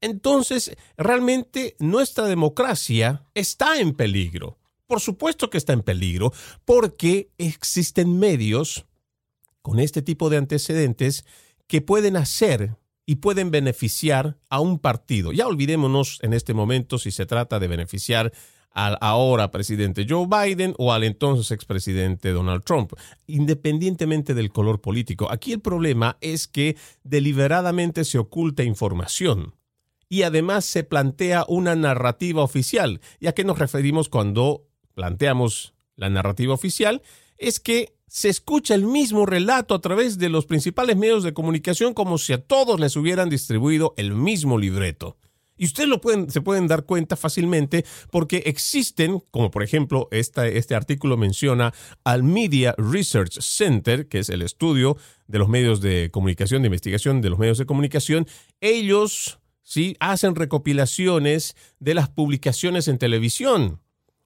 [0.00, 4.58] entonces realmente nuestra democracia está en peligro.
[4.86, 6.32] Por supuesto que está en peligro
[6.64, 8.84] porque existen medios
[9.62, 11.24] con este tipo de antecedentes
[11.68, 12.76] que pueden hacer
[13.08, 15.32] y pueden beneficiar a un partido.
[15.32, 18.34] Ya olvidémonos en este momento si se trata de beneficiar
[18.70, 22.92] al ahora presidente Joe Biden o al entonces expresidente Donald Trump,
[23.26, 25.32] independientemente del color político.
[25.32, 29.54] Aquí el problema es que deliberadamente se oculta información
[30.10, 33.00] y además se plantea una narrativa oficial.
[33.20, 37.00] ¿Y a qué nos referimos cuando planteamos la narrativa oficial?
[37.38, 41.94] Es que se escucha el mismo relato a través de los principales medios de comunicación
[41.94, 45.16] como si a todos les hubieran distribuido el mismo libreto.
[45.58, 50.74] Y ustedes lo pueden, se pueden dar cuenta fácilmente porque existen, como por ejemplo este
[50.74, 54.96] artículo menciona al Media Research Center, que es el estudio
[55.26, 58.26] de los medios de comunicación, de investigación de los medios de comunicación.
[58.60, 59.96] Ellos ¿sí?
[59.98, 63.80] hacen recopilaciones de las publicaciones en televisión.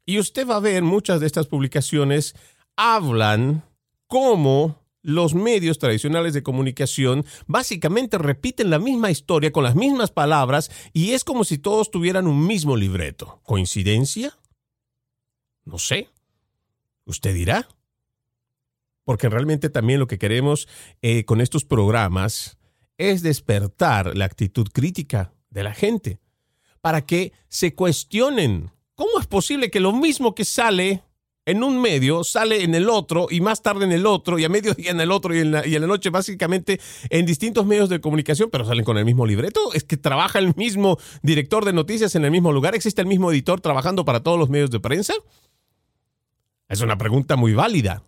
[0.04, 2.34] Y usted va a ver muchas de estas publicaciones
[2.76, 3.64] hablan
[4.12, 10.70] cómo los medios tradicionales de comunicación básicamente repiten la misma historia con las mismas palabras
[10.92, 13.40] y es como si todos tuvieran un mismo libreto.
[13.42, 14.38] ¿Coincidencia?
[15.64, 16.10] No sé.
[17.06, 17.66] ¿Usted dirá?
[19.04, 20.68] Porque realmente también lo que queremos
[21.00, 22.58] eh, con estos programas
[22.98, 26.20] es despertar la actitud crítica de la gente
[26.82, 31.02] para que se cuestionen cómo es posible que lo mismo que sale
[31.44, 34.48] en un medio, sale en el otro y más tarde en el otro y a
[34.48, 36.80] mediodía en el otro y en, la, y en la noche básicamente
[37.10, 39.72] en distintos medios de comunicación, pero salen con el mismo libreto.
[39.74, 43.32] Es que trabaja el mismo director de noticias en el mismo lugar, existe el mismo
[43.32, 45.14] editor trabajando para todos los medios de prensa.
[46.68, 48.04] Es una pregunta muy válida.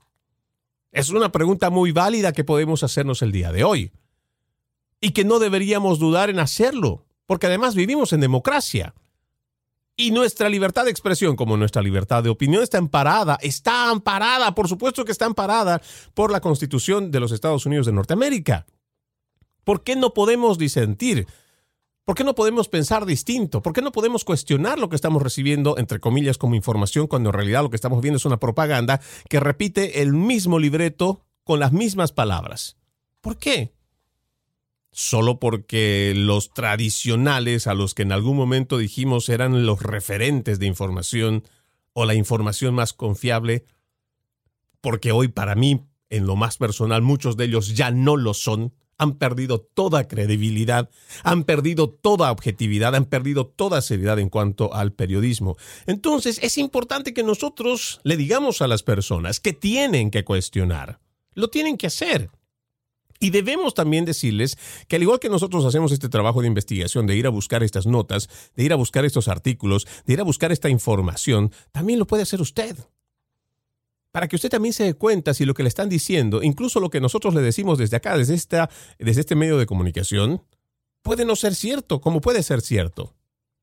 [0.92, 3.90] Es una pregunta muy válida que podemos hacernos el día de hoy.
[5.00, 8.94] Y que no deberíamos dudar en hacerlo, porque además vivimos en democracia.
[9.96, 14.68] Y nuestra libertad de expresión, como nuestra libertad de opinión, está amparada, está amparada, por
[14.68, 15.80] supuesto que está amparada
[16.14, 18.66] por la Constitución de los Estados Unidos de Norteamérica.
[19.62, 21.28] ¿Por qué no podemos disentir?
[22.04, 23.62] ¿Por qué no podemos pensar distinto?
[23.62, 27.34] ¿Por qué no podemos cuestionar lo que estamos recibiendo, entre comillas, como información, cuando en
[27.34, 31.72] realidad lo que estamos viendo es una propaganda que repite el mismo libreto con las
[31.72, 32.76] mismas palabras?
[33.20, 33.73] ¿Por qué?
[34.94, 40.66] Solo porque los tradicionales a los que en algún momento dijimos eran los referentes de
[40.66, 41.42] información
[41.92, 43.64] o la información más confiable,
[44.80, 45.80] porque hoy para mí,
[46.10, 50.88] en lo más personal, muchos de ellos ya no lo son, han perdido toda credibilidad,
[51.24, 55.56] han perdido toda objetividad, han perdido toda seriedad en cuanto al periodismo.
[55.86, 61.00] Entonces es importante que nosotros le digamos a las personas que tienen que cuestionar,
[61.32, 62.30] lo tienen que hacer.
[63.20, 64.58] Y debemos también decirles
[64.88, 67.86] que al igual que nosotros hacemos este trabajo de investigación, de ir a buscar estas
[67.86, 72.06] notas, de ir a buscar estos artículos, de ir a buscar esta información, también lo
[72.06, 72.76] puede hacer usted.
[74.10, 76.90] Para que usted también se dé cuenta si lo que le están diciendo, incluso lo
[76.90, 80.42] que nosotros le decimos desde acá, desde, esta, desde este medio de comunicación,
[81.02, 83.14] puede no ser cierto, como puede ser cierto.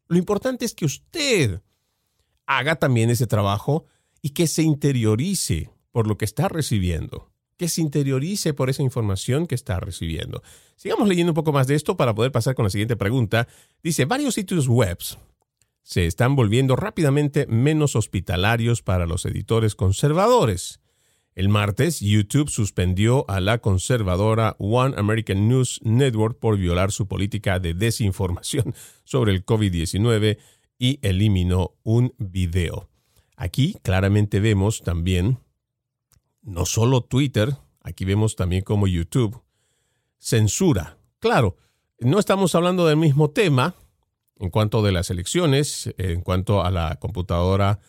[0.07, 1.61] Lo importante es que usted
[2.45, 3.85] haga también ese trabajo
[4.21, 7.30] y que se interiorice por lo que está recibiendo
[7.61, 10.41] que se interiorice por esa información que está recibiendo.
[10.77, 13.47] Sigamos leyendo un poco más de esto para poder pasar con la siguiente pregunta.
[13.83, 14.97] Dice, varios sitios web
[15.83, 20.79] se están volviendo rápidamente menos hospitalarios para los editores conservadores.
[21.35, 27.59] El martes, YouTube suspendió a la conservadora One American News Network por violar su política
[27.59, 30.39] de desinformación sobre el COVID-19
[30.79, 32.89] y eliminó un video.
[33.35, 35.37] Aquí claramente vemos también
[36.41, 39.41] no solo Twitter, aquí vemos también como YouTube,
[40.17, 40.97] censura.
[41.19, 41.57] Claro,
[41.99, 43.75] no estamos hablando del mismo tema
[44.39, 47.79] en cuanto de las elecciones, en cuanto a la computadora,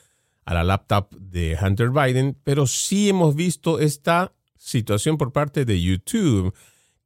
[0.45, 5.81] a la laptop de Hunter Biden, pero sí hemos visto esta situación por parte de
[5.81, 6.55] YouTube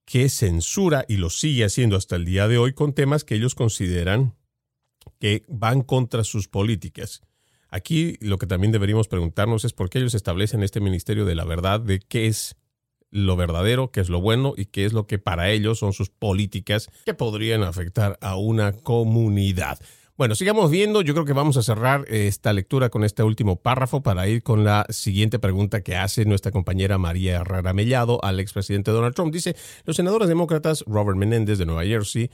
[0.04, 3.54] que censura y lo sigue haciendo hasta el día de hoy con temas que ellos
[3.54, 4.34] consideran
[5.20, 7.22] que van contra sus políticas.
[7.76, 11.44] Aquí lo que también deberíamos preguntarnos es por qué ellos establecen este ministerio de la
[11.44, 12.56] verdad de qué es
[13.10, 16.08] lo verdadero, qué es lo bueno y qué es lo que para ellos son sus
[16.08, 19.78] políticas que podrían afectar a una comunidad.
[20.16, 21.02] Bueno, sigamos viendo.
[21.02, 24.64] Yo creo que vamos a cerrar esta lectura con este último párrafo para ir con
[24.64, 29.34] la siguiente pregunta que hace nuestra compañera María Herrera Mellado al expresidente Donald Trump.
[29.34, 29.54] Dice,
[29.84, 32.30] los senadores demócratas Robert Menéndez de Nueva Jersey,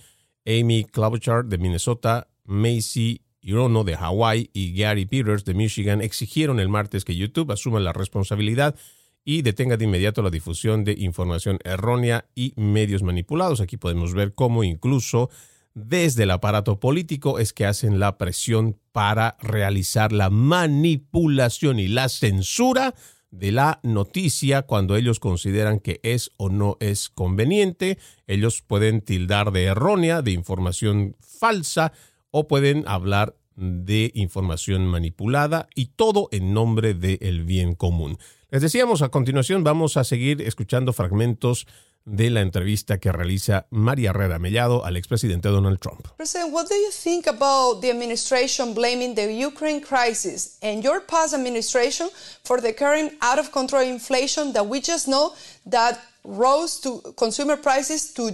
[0.47, 6.69] Amy Klobuchar de Minnesota, Macy Hirono de Hawái y Gary Peters de Michigan exigieron el
[6.69, 8.77] martes que YouTube asuma la responsabilidad
[9.25, 13.61] y detenga de inmediato la difusión de información errónea y medios manipulados.
[13.61, 15.29] Aquí podemos ver cómo incluso
[15.75, 22.09] desde el aparato político es que hacen la presión para realizar la manipulación y la
[22.09, 22.95] censura
[23.31, 27.99] de la noticia cuando ellos consideran que es o no es conveniente.
[28.27, 31.93] Ellos pueden tildar de errónea, de información falsa,
[32.33, 38.19] o pueden hablar de información manipulada y todo en nombre del bien común.
[38.51, 41.67] Les decíamos, a continuación vamos a seguir escuchando fragmentos
[42.05, 46.09] de la entrevista que realiza María Herrera Mellado al expresidente Donald Trump.
[46.17, 51.33] President, what do you think about the administration blaming the Ukraine crisis and your past
[51.33, 52.09] administration
[52.45, 55.33] for the current out of control inflation that we just know
[55.65, 58.33] that rose to consumer prices to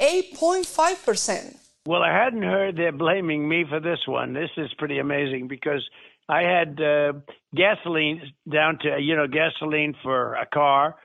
[0.00, 1.59] 8.5%?
[1.86, 4.34] Well, I hadn't heard they're blaming me for this one.
[4.34, 5.82] This is pretty amazing because
[6.28, 7.12] I had uh,
[7.56, 8.20] gasoline
[8.50, 10.96] down to, you know, gasoline for a car,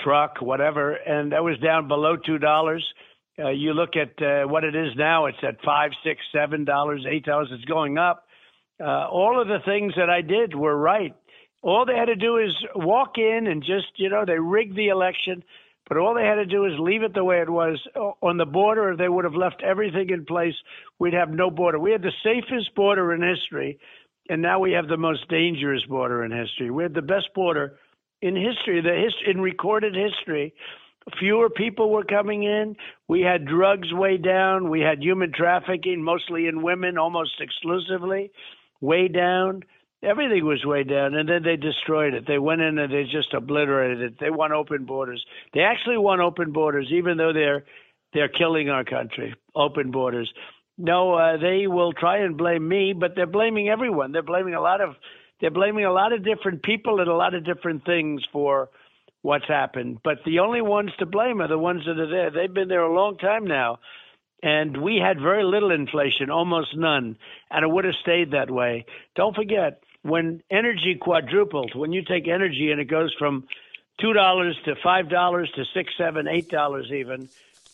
[0.00, 2.80] truck, whatever, and that was down below $2.
[3.38, 7.06] Uh, you look at uh, what it is now, it's at five, six, seven dollars,
[7.08, 7.48] eight dollars.
[7.52, 8.24] It's going up.
[8.80, 11.14] Uh, all of the things that I did were right.
[11.62, 14.88] All they had to do is walk in and just, you know, they rigged the
[14.88, 15.44] election,
[15.88, 17.80] but all they had to do is leave it the way it was
[18.20, 18.94] on the border.
[18.96, 20.54] They would have left everything in place.
[20.98, 21.78] We'd have no border.
[21.78, 23.78] We had the safest border in history,
[24.28, 26.70] and now we have the most dangerous border in history.
[26.70, 27.78] We had the best border
[28.20, 30.52] in history, the hist- in recorded history.
[31.18, 32.76] Fewer people were coming in.
[33.06, 34.68] We had drugs way down.
[34.68, 38.30] We had human trafficking, mostly in women, almost exclusively,
[38.82, 39.62] way down.
[40.02, 42.24] Everything was way down, and then they destroyed it.
[42.26, 44.20] They went in and they just obliterated it.
[44.20, 45.24] They want open borders.
[45.54, 47.64] They actually want open borders, even though they're
[48.14, 49.34] they're killing our country.
[49.56, 50.32] Open borders.
[50.78, 54.12] No, uh, they will try and blame me, but they're blaming everyone.
[54.12, 54.94] They're blaming a lot of
[55.40, 58.68] they're blaming a lot of different people and a lot of different things for
[59.22, 59.98] what's happened.
[60.04, 62.30] But the only ones to blame are the ones that are there.
[62.30, 63.80] They've been there a long time now
[64.42, 67.16] and we had very little inflation, almost none,
[67.50, 68.86] and it would have stayed that way.
[69.16, 73.46] Don't forget, when energy quadrupled, when you take energy and it goes from
[74.00, 77.28] two dollars to five dollars to six, seven, eight dollars even,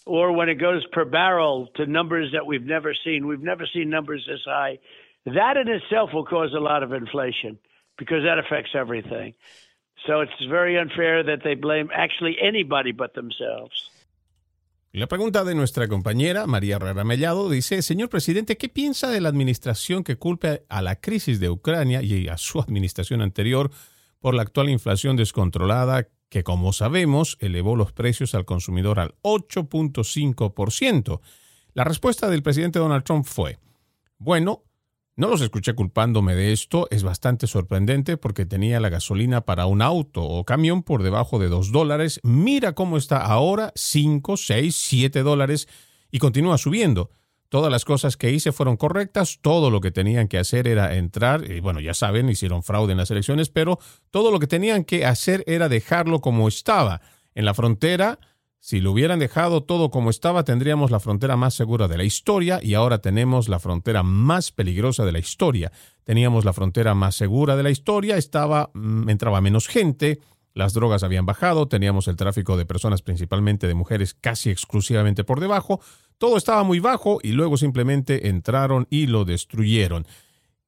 [0.07, 3.91] or when it goes per barrel to numbers that we've never seen, we've never seen
[3.91, 4.79] numbers this high.
[5.27, 7.59] That in itself will cause a lot of inflation
[7.97, 9.35] because that affects everything.
[10.07, 13.89] So it's very unfair that they blame actually anybody but themselves.
[14.95, 19.29] La pregunta de nuestra compañera María Herrera Mellado dice, señor presidente, ¿qué piensa de la
[19.29, 23.73] administración que culpe a la crisis de Ucrania y a su administración anterior
[24.21, 31.21] por la actual inflación descontrolada que, como sabemos, elevó los precios al consumidor al 8.5%?
[31.73, 33.59] La respuesta del presidente Donald Trump fue,
[34.19, 34.63] bueno,
[35.17, 39.81] no los escuché culpándome de esto, es bastante sorprendente porque tenía la gasolina para un
[39.81, 45.23] auto o camión por debajo de 2 dólares, mira cómo está ahora, 5, 6, 7
[45.23, 45.69] dólares
[46.11, 47.11] y continúa subiendo.
[47.49, 51.49] Todas las cosas que hice fueron correctas, todo lo que tenían que hacer era entrar,
[51.49, 53.79] y bueno, ya saben, hicieron fraude en las elecciones, pero
[54.11, 57.01] todo lo que tenían que hacer era dejarlo como estaba.
[57.37, 58.19] En la frontera,
[58.65, 62.61] si lo hubieran dejado todo como estaba, tendríamos la frontera más segura de la historia
[62.63, 65.71] y ahora tenemos la frontera más peligrosa de la historia.
[66.03, 70.21] Teníamos la frontera más segura de la historia, estaba mm, entraba menos gente,
[70.55, 75.41] las drogas habían bajado, teníamos el tráfico de personas, principalmente de mujeres, casi exclusivamente por
[75.41, 75.83] debajo.
[76.17, 80.07] Todo estaba muy bajo y luego simplemente entraron y lo destruyeron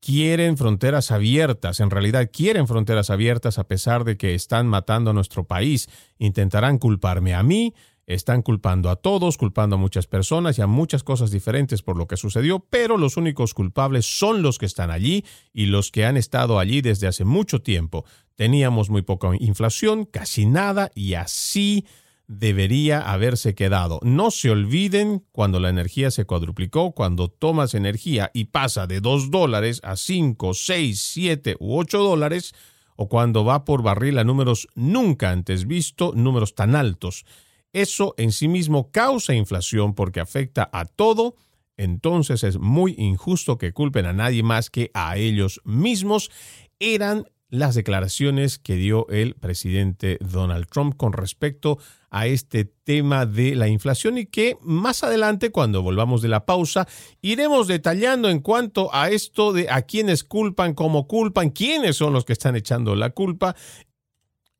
[0.07, 5.13] quieren fronteras abiertas, en realidad quieren fronteras abiertas a pesar de que están matando a
[5.13, 5.89] nuestro país.
[6.19, 7.75] Intentarán culparme a mí,
[8.07, 12.07] están culpando a todos, culpando a muchas personas y a muchas cosas diferentes por lo
[12.07, 16.17] que sucedió, pero los únicos culpables son los que están allí y los que han
[16.17, 18.05] estado allí desde hace mucho tiempo.
[18.37, 21.85] Teníamos muy poca inflación, casi nada, y así
[22.29, 24.01] debería haberse quedado.
[24.03, 29.31] No se olviden cuando la energía se cuadruplicó, cuando tomas energía y pasa de 2
[29.31, 32.55] dólares a 5, 6, 7 u 8 dólares,
[32.97, 37.25] o cuando va por barril a números nunca antes visto, números tan altos.
[37.73, 41.37] Eso en sí mismo causa inflación porque afecta a todo,
[41.77, 46.31] entonces es muy injusto que culpen a nadie más que a ellos mismos.
[46.79, 51.79] Eran las declaraciones que dio el presidente Donald Trump con respecto
[52.11, 56.89] a este tema de la inflación y que más adelante, cuando volvamos de la pausa,
[57.21, 62.25] iremos detallando en cuanto a esto de a quiénes culpan, cómo culpan, quiénes son los
[62.25, 63.55] que están echando la culpa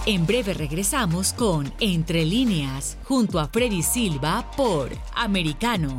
[0.06, 5.98] En breve regresamos con Entre líneas, junto a Freddy Silva por Americano.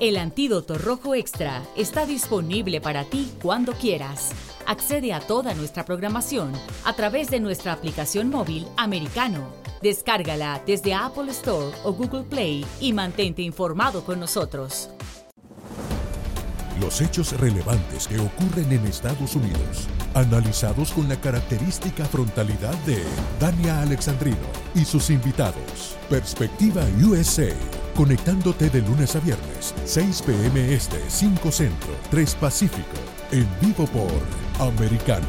[0.00, 4.32] El antídoto rojo extra está disponible para ti cuando quieras.
[4.66, 6.52] Accede a toda nuestra programación
[6.84, 9.48] a través de nuestra aplicación móvil americano.
[9.80, 14.88] Descárgala desde Apple Store o Google Play y mantente informado con nosotros.
[16.80, 23.04] Los hechos relevantes que ocurren en Estados Unidos, analizados con la característica frontalidad de
[23.38, 25.96] Dania Alexandrino y sus invitados.
[26.08, 27.54] Perspectiva USA
[27.94, 30.74] conectándote de lunes a viernes, 6 p.m.
[30.74, 32.96] Este, 5 Centro, 3 Pacífico,
[33.30, 35.26] en vivo por Americano.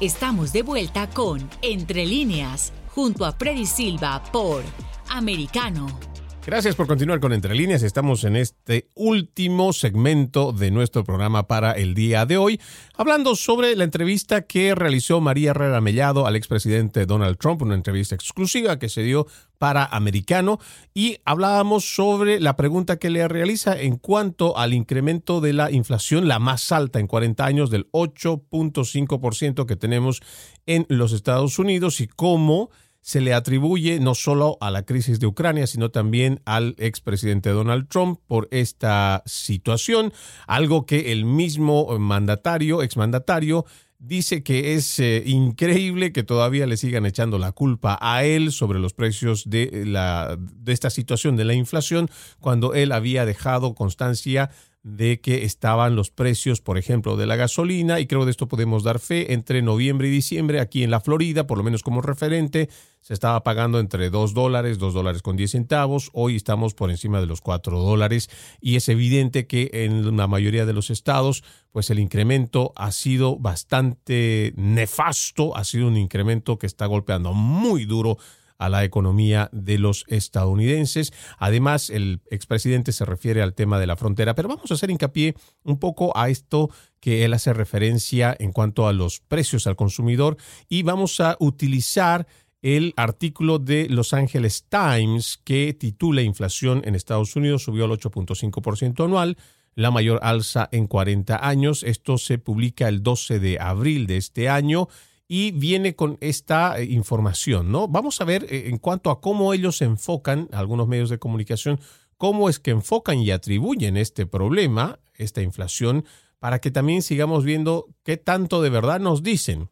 [0.00, 4.62] Estamos de vuelta con Entre líneas, junto a Freddy Silva por
[5.08, 6.07] Americano.
[6.48, 7.82] Gracias por continuar con Entre Líneas.
[7.82, 12.58] Estamos en este último segmento de nuestro programa para el día de hoy,
[12.96, 18.14] hablando sobre la entrevista que realizó María Herrera Mellado al expresidente Donald Trump, una entrevista
[18.14, 19.26] exclusiva que se dio
[19.58, 20.58] para Americano,
[20.94, 26.28] y hablábamos sobre la pregunta que le realiza en cuanto al incremento de la inflación,
[26.28, 30.22] la más alta en 40 años, del 8.5% que tenemos
[30.64, 32.70] en los Estados Unidos, y cómo
[33.00, 37.88] se le atribuye no solo a la crisis de Ucrania, sino también al expresidente Donald
[37.88, 40.12] Trump por esta situación,
[40.46, 43.64] algo que el mismo mandatario, exmandatario,
[43.98, 48.78] dice que es eh, increíble que todavía le sigan echando la culpa a él sobre
[48.78, 52.08] los precios de, la, de esta situación de la inflación,
[52.40, 54.50] cuando él había dejado constancia
[54.82, 58.84] de que estaban los precios, por ejemplo, de la gasolina, y creo de esto podemos
[58.84, 62.68] dar fe, entre noviembre y diciembre aquí en la Florida, por lo menos como referente,
[63.00, 67.20] se estaba pagando entre 2 dólares, 2 dólares con 10 centavos, hoy estamos por encima
[67.20, 71.90] de los 4 dólares, y es evidente que en la mayoría de los estados, pues
[71.90, 78.18] el incremento ha sido bastante nefasto, ha sido un incremento que está golpeando muy duro
[78.58, 81.12] a la economía de los estadounidenses.
[81.38, 85.34] Además, el expresidente se refiere al tema de la frontera, pero vamos a hacer hincapié
[85.62, 90.36] un poco a esto que él hace referencia en cuanto a los precios al consumidor
[90.68, 92.26] y vamos a utilizar
[92.60, 99.04] el artículo de Los Angeles Times que titula Inflación en Estados Unidos subió al 8.5%
[99.04, 99.36] anual,
[99.76, 101.84] la mayor alza en 40 años.
[101.84, 104.88] Esto se publica el 12 de abril de este año
[105.28, 107.86] y viene con esta eh, información, ¿no?
[107.86, 111.78] Vamos a ver eh, en cuanto a cómo ellos enfocan, algunos medios de comunicación,
[112.16, 116.06] cómo es que enfocan y atribuyen este problema, esta inflación,
[116.38, 119.68] para que también sigamos viendo qué tanto de verdad nos dicen.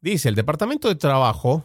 [0.00, 1.64] Dice, el Departamento de Trabajo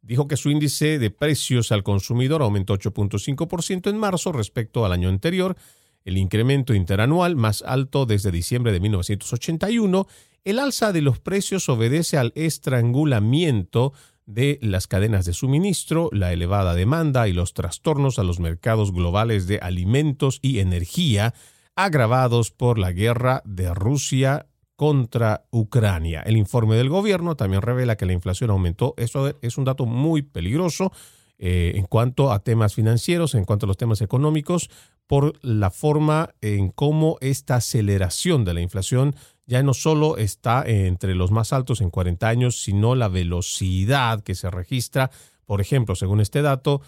[0.00, 5.08] dijo que su índice de precios al consumidor aumentó 8.5% en marzo respecto al año
[5.08, 5.56] anterior,
[6.04, 10.06] el incremento interanual más alto desde diciembre de 1981
[10.44, 13.92] el alza de los precios obedece al estrangulamiento
[14.26, 19.46] de las cadenas de suministro, la elevada demanda y los trastornos a los mercados globales
[19.46, 21.34] de alimentos y energía
[21.74, 26.22] agravados por la guerra de Rusia contra Ucrania.
[26.22, 28.94] El informe del gobierno también revela que la inflación aumentó.
[28.96, 30.92] Eso es un dato muy peligroso
[31.38, 34.70] eh, en cuanto a temas financieros, en cuanto a los temas económicos,
[35.06, 39.14] por la forma en cómo esta aceleración de la inflación
[39.46, 44.34] ya no solo está entre los más altos en 40 años, sino la velocidad que
[44.34, 45.10] se registra.
[45.44, 46.80] Por ejemplo, según este dato,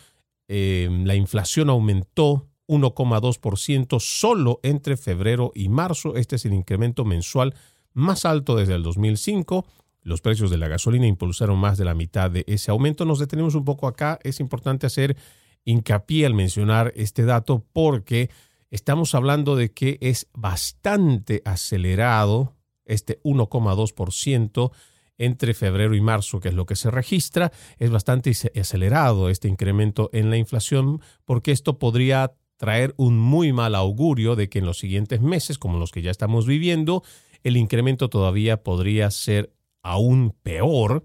[0.48, 6.16] eh, la inflación aumentó 1,2% solo entre febrero y marzo.
[6.16, 7.54] Este es el incremento mensual
[7.92, 9.66] más alto desde el 2005.
[10.02, 13.04] Los precios de la gasolina impulsaron más de la mitad de ese aumento.
[13.04, 14.18] Nos detenemos un poco acá.
[14.22, 15.16] Es importante hacer
[15.64, 18.30] hincapié al mencionar este dato porque
[18.70, 24.72] estamos hablando de que es bastante acelerado este 1,2%
[25.16, 27.52] entre febrero y marzo, que es lo que se registra.
[27.78, 33.74] Es bastante acelerado este incremento en la inflación porque esto podría traer un muy mal
[33.74, 37.02] augurio de que en los siguientes meses, como los que ya estamos viviendo,
[37.42, 39.52] el incremento todavía podría ser
[39.82, 41.04] aún peor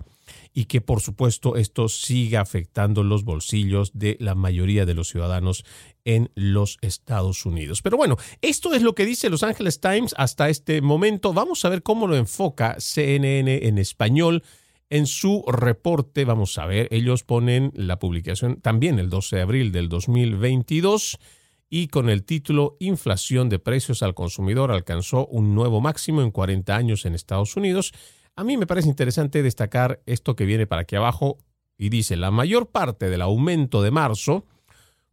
[0.53, 5.63] y que por supuesto esto siga afectando los bolsillos de la mayoría de los ciudadanos
[6.05, 7.81] en los Estados Unidos.
[7.81, 11.33] Pero bueno, esto es lo que dice Los Angeles Times hasta este momento.
[11.33, 14.43] Vamos a ver cómo lo enfoca CNN en español.
[14.89, 19.71] En su reporte, vamos a ver, ellos ponen la publicación también el 12 de abril
[19.71, 21.19] del 2022
[21.69, 26.75] y con el título Inflación de precios al consumidor alcanzó un nuevo máximo en 40
[26.75, 27.93] años en Estados Unidos.
[28.39, 31.39] A mí me parece interesante destacar esto que viene para aquí abajo
[31.77, 34.45] y dice, la mayor parte del aumento de marzo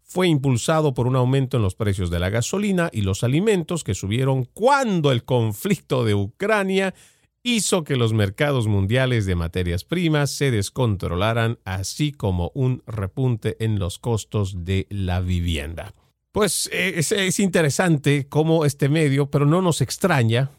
[0.01, 3.95] fue impulsado por un aumento en los precios de la gasolina y los alimentos que
[3.95, 6.95] subieron cuando el conflicto de Ucrania
[7.43, 13.81] hizo que los mercados mundiales de materias primas se descontrolaran, así como un repunte en
[13.81, 15.95] los costos de la vivienda.
[16.31, 20.53] Pues eh, es, interesante cómo este medio, pero no nos extraña,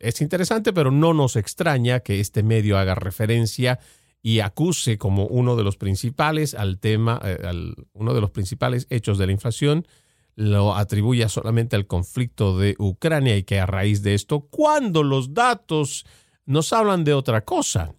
[0.00, 3.78] Es interesante, pero no nos extraña que este medio haga referencia
[4.22, 7.38] y acuse como uno de los principales al tema, eh,
[7.92, 9.86] uno de los principales hechos de la inflación,
[10.34, 15.34] lo atribuya solamente al conflicto de Ucrania y que a raíz de esto, cuando los
[15.34, 16.06] datos
[16.46, 17.94] nos hablan de otra cosa,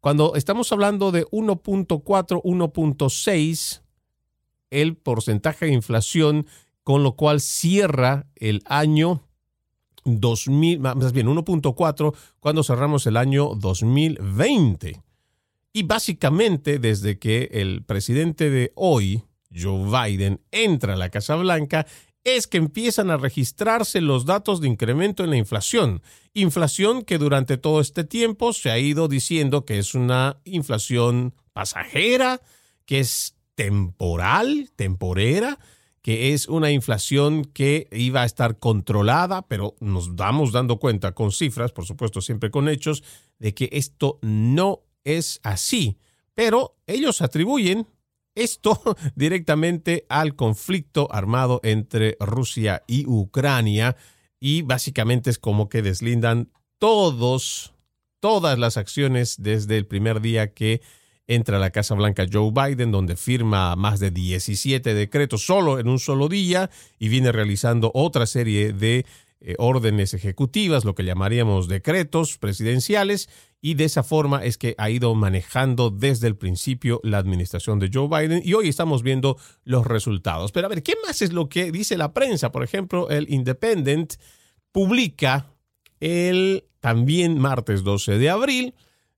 [0.00, 3.82] cuando estamos hablando de 1.4, 1.6,
[4.70, 6.46] el porcentaje de inflación,
[6.82, 9.22] con lo cual cierra el año
[10.04, 15.02] 2000, más bien 1.4, cuando cerramos el año 2020.
[15.72, 19.22] Y básicamente desde que el presidente de hoy,
[19.54, 21.86] Joe Biden, entra a la Casa Blanca,
[22.24, 26.02] es que empiezan a registrarse los datos de incremento en la inflación.
[26.34, 32.40] Inflación que durante todo este tiempo se ha ido diciendo que es una inflación pasajera,
[32.86, 35.58] que es temporal, temporera,
[36.02, 41.30] que es una inflación que iba a estar controlada, pero nos damos dando cuenta con
[41.30, 43.04] cifras, por supuesto siempre con hechos,
[43.38, 45.98] de que esto no es así,
[46.34, 47.86] pero ellos atribuyen
[48.34, 48.80] esto
[49.14, 53.96] directamente al conflicto armado entre Rusia y Ucrania
[54.40, 57.74] y básicamente es como que deslindan todos,
[58.18, 60.82] todas las acciones desde el primer día que
[61.26, 65.88] entra a la Casa Blanca Joe Biden, donde firma más de 17 decretos solo en
[65.88, 69.06] un solo día y viene realizando otra serie de
[69.40, 73.28] eh, órdenes ejecutivas, lo que llamaríamos decretos presidenciales,
[73.60, 77.90] y de esa forma es que ha ido manejando desde el principio la administración de
[77.92, 80.50] Joe Biden y hoy estamos viendo los resultados.
[80.50, 82.50] Pero a ver, ¿qué más es lo que dice la prensa?
[82.50, 84.14] Por ejemplo, el Independent
[84.72, 85.46] publica
[86.00, 88.74] el también martes 12 de abril.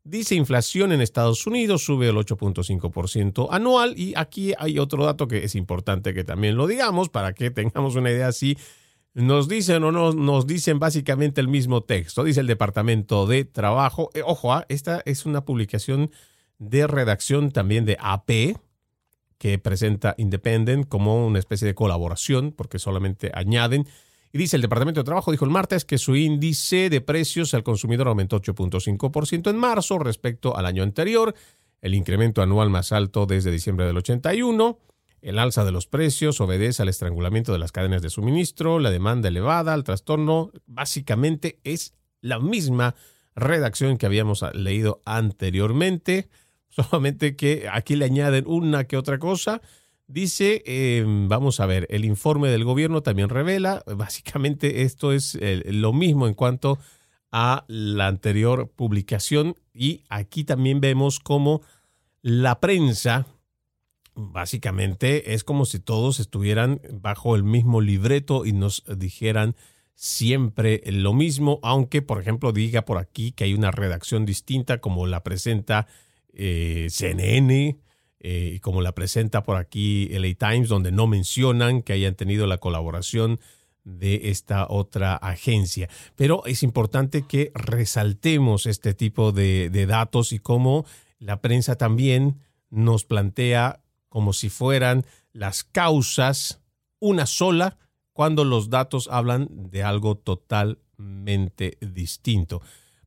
[0.07, 5.45] Dice inflación en Estados Unidos sube el 8.5% anual y aquí hay otro dato que
[5.45, 8.59] es importante que también lo digamos para que tengamos una idea así
[9.15, 12.23] nos dicen o no nos dicen básicamente el mismo texto.
[12.23, 14.11] Dice el Departamento de Trabajo.
[14.13, 16.11] Eh, ojo, ah, esta es una publicación
[16.59, 18.59] de redacción también de AP
[19.39, 23.87] que presenta Independent como una especie de colaboración porque solamente añaden.
[24.35, 27.63] Y dice el Departamento de Trabajo, dijo el martes que su índice de precios al
[27.63, 31.37] consumidor aumentó 8.5% en marzo respecto al año anterior,
[31.81, 34.77] el incremento anual más alto desde diciembre del 81.
[35.23, 39.29] El alza de los precios obedece al estrangulamiento de las cadenas de suministro, la demanda
[39.29, 40.51] elevada, el trastorno.
[40.67, 42.97] Básicamente es la misma
[43.37, 46.29] redacción que habíamos leído anteriormente,
[46.71, 49.63] solamente que aquí le añaden una que otra cosa.
[50.07, 55.93] Dice, em, vamos a ver, el informe del gobierno también revela, básicamente esto es lo
[55.93, 56.79] mismo en cuanto
[57.33, 61.63] a la anterior publicación y aquí también vemos cómo
[62.23, 63.27] la prensa
[64.15, 69.57] básicamente es como si todos estuvieran bajo el mismo libreto y nos dijeran
[69.95, 75.07] siempre lo mismo, aunque por ejemplo diga por aquí que hay una redacción distinta como
[75.07, 75.87] la presenta
[76.33, 77.79] eh, CNN
[78.27, 82.57] eh, como la presenta por aquí LA Times, donde no mencionan que hayan tenido la
[82.57, 83.39] colaboración
[83.85, 85.91] de esta otra agencia.
[86.17, 90.87] Pero es importante que resaltemos este tipo de datos y cómo
[91.19, 96.63] la prensa también nos plantea como si fueran las causas
[97.01, 97.77] una sola
[98.15, 102.63] cuando los datos hablan de algo totalmente distinto.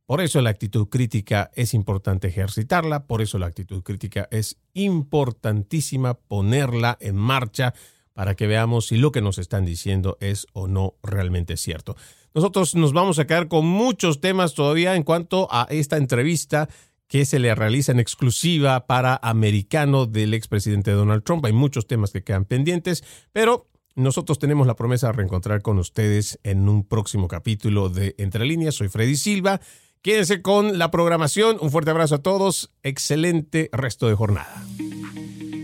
[0.08, 6.14] Por eso la actitud crítica es importante ejercitarla, por eso la actitud crítica es importantísima
[6.14, 7.74] ponerla en marcha
[8.14, 11.98] para que veamos si lo que nos están diciendo es o no realmente cierto.
[12.34, 16.70] Nosotros nos vamos a quedar con muchos temas todavía en cuanto a esta entrevista
[17.10, 21.44] que se le realiza en exclusiva para americano del expresidente Donald Trump.
[21.46, 23.04] Hay muchos temas que quedan pendientes,
[23.34, 28.46] pero Nosotros tenemos la promesa de reencontrar con ustedes en un próximo capítulo de Entre
[28.46, 28.76] Líneas.
[28.76, 29.60] Soy Freddy Silva.
[30.08, 31.58] Quédense con la programación.
[31.60, 32.72] Un fuerte abrazo a todos.
[32.82, 34.64] Excelente resto de jornada.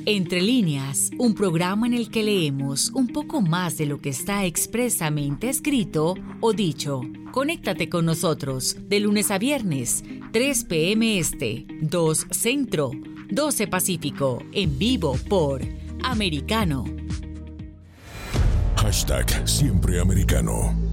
[0.06, 4.44] Entre líneas, un programa en el que leemos un poco más de lo que está
[4.44, 7.04] expresamente escrito o dicho.
[7.32, 11.20] Conéctate con nosotros de lunes a viernes, 3 p.m.
[11.20, 12.92] Este, 2 Centro,
[13.30, 15.62] 12 Pacífico, en vivo por
[16.04, 16.84] Americano.
[18.76, 20.93] Hashtag Siempre Americano.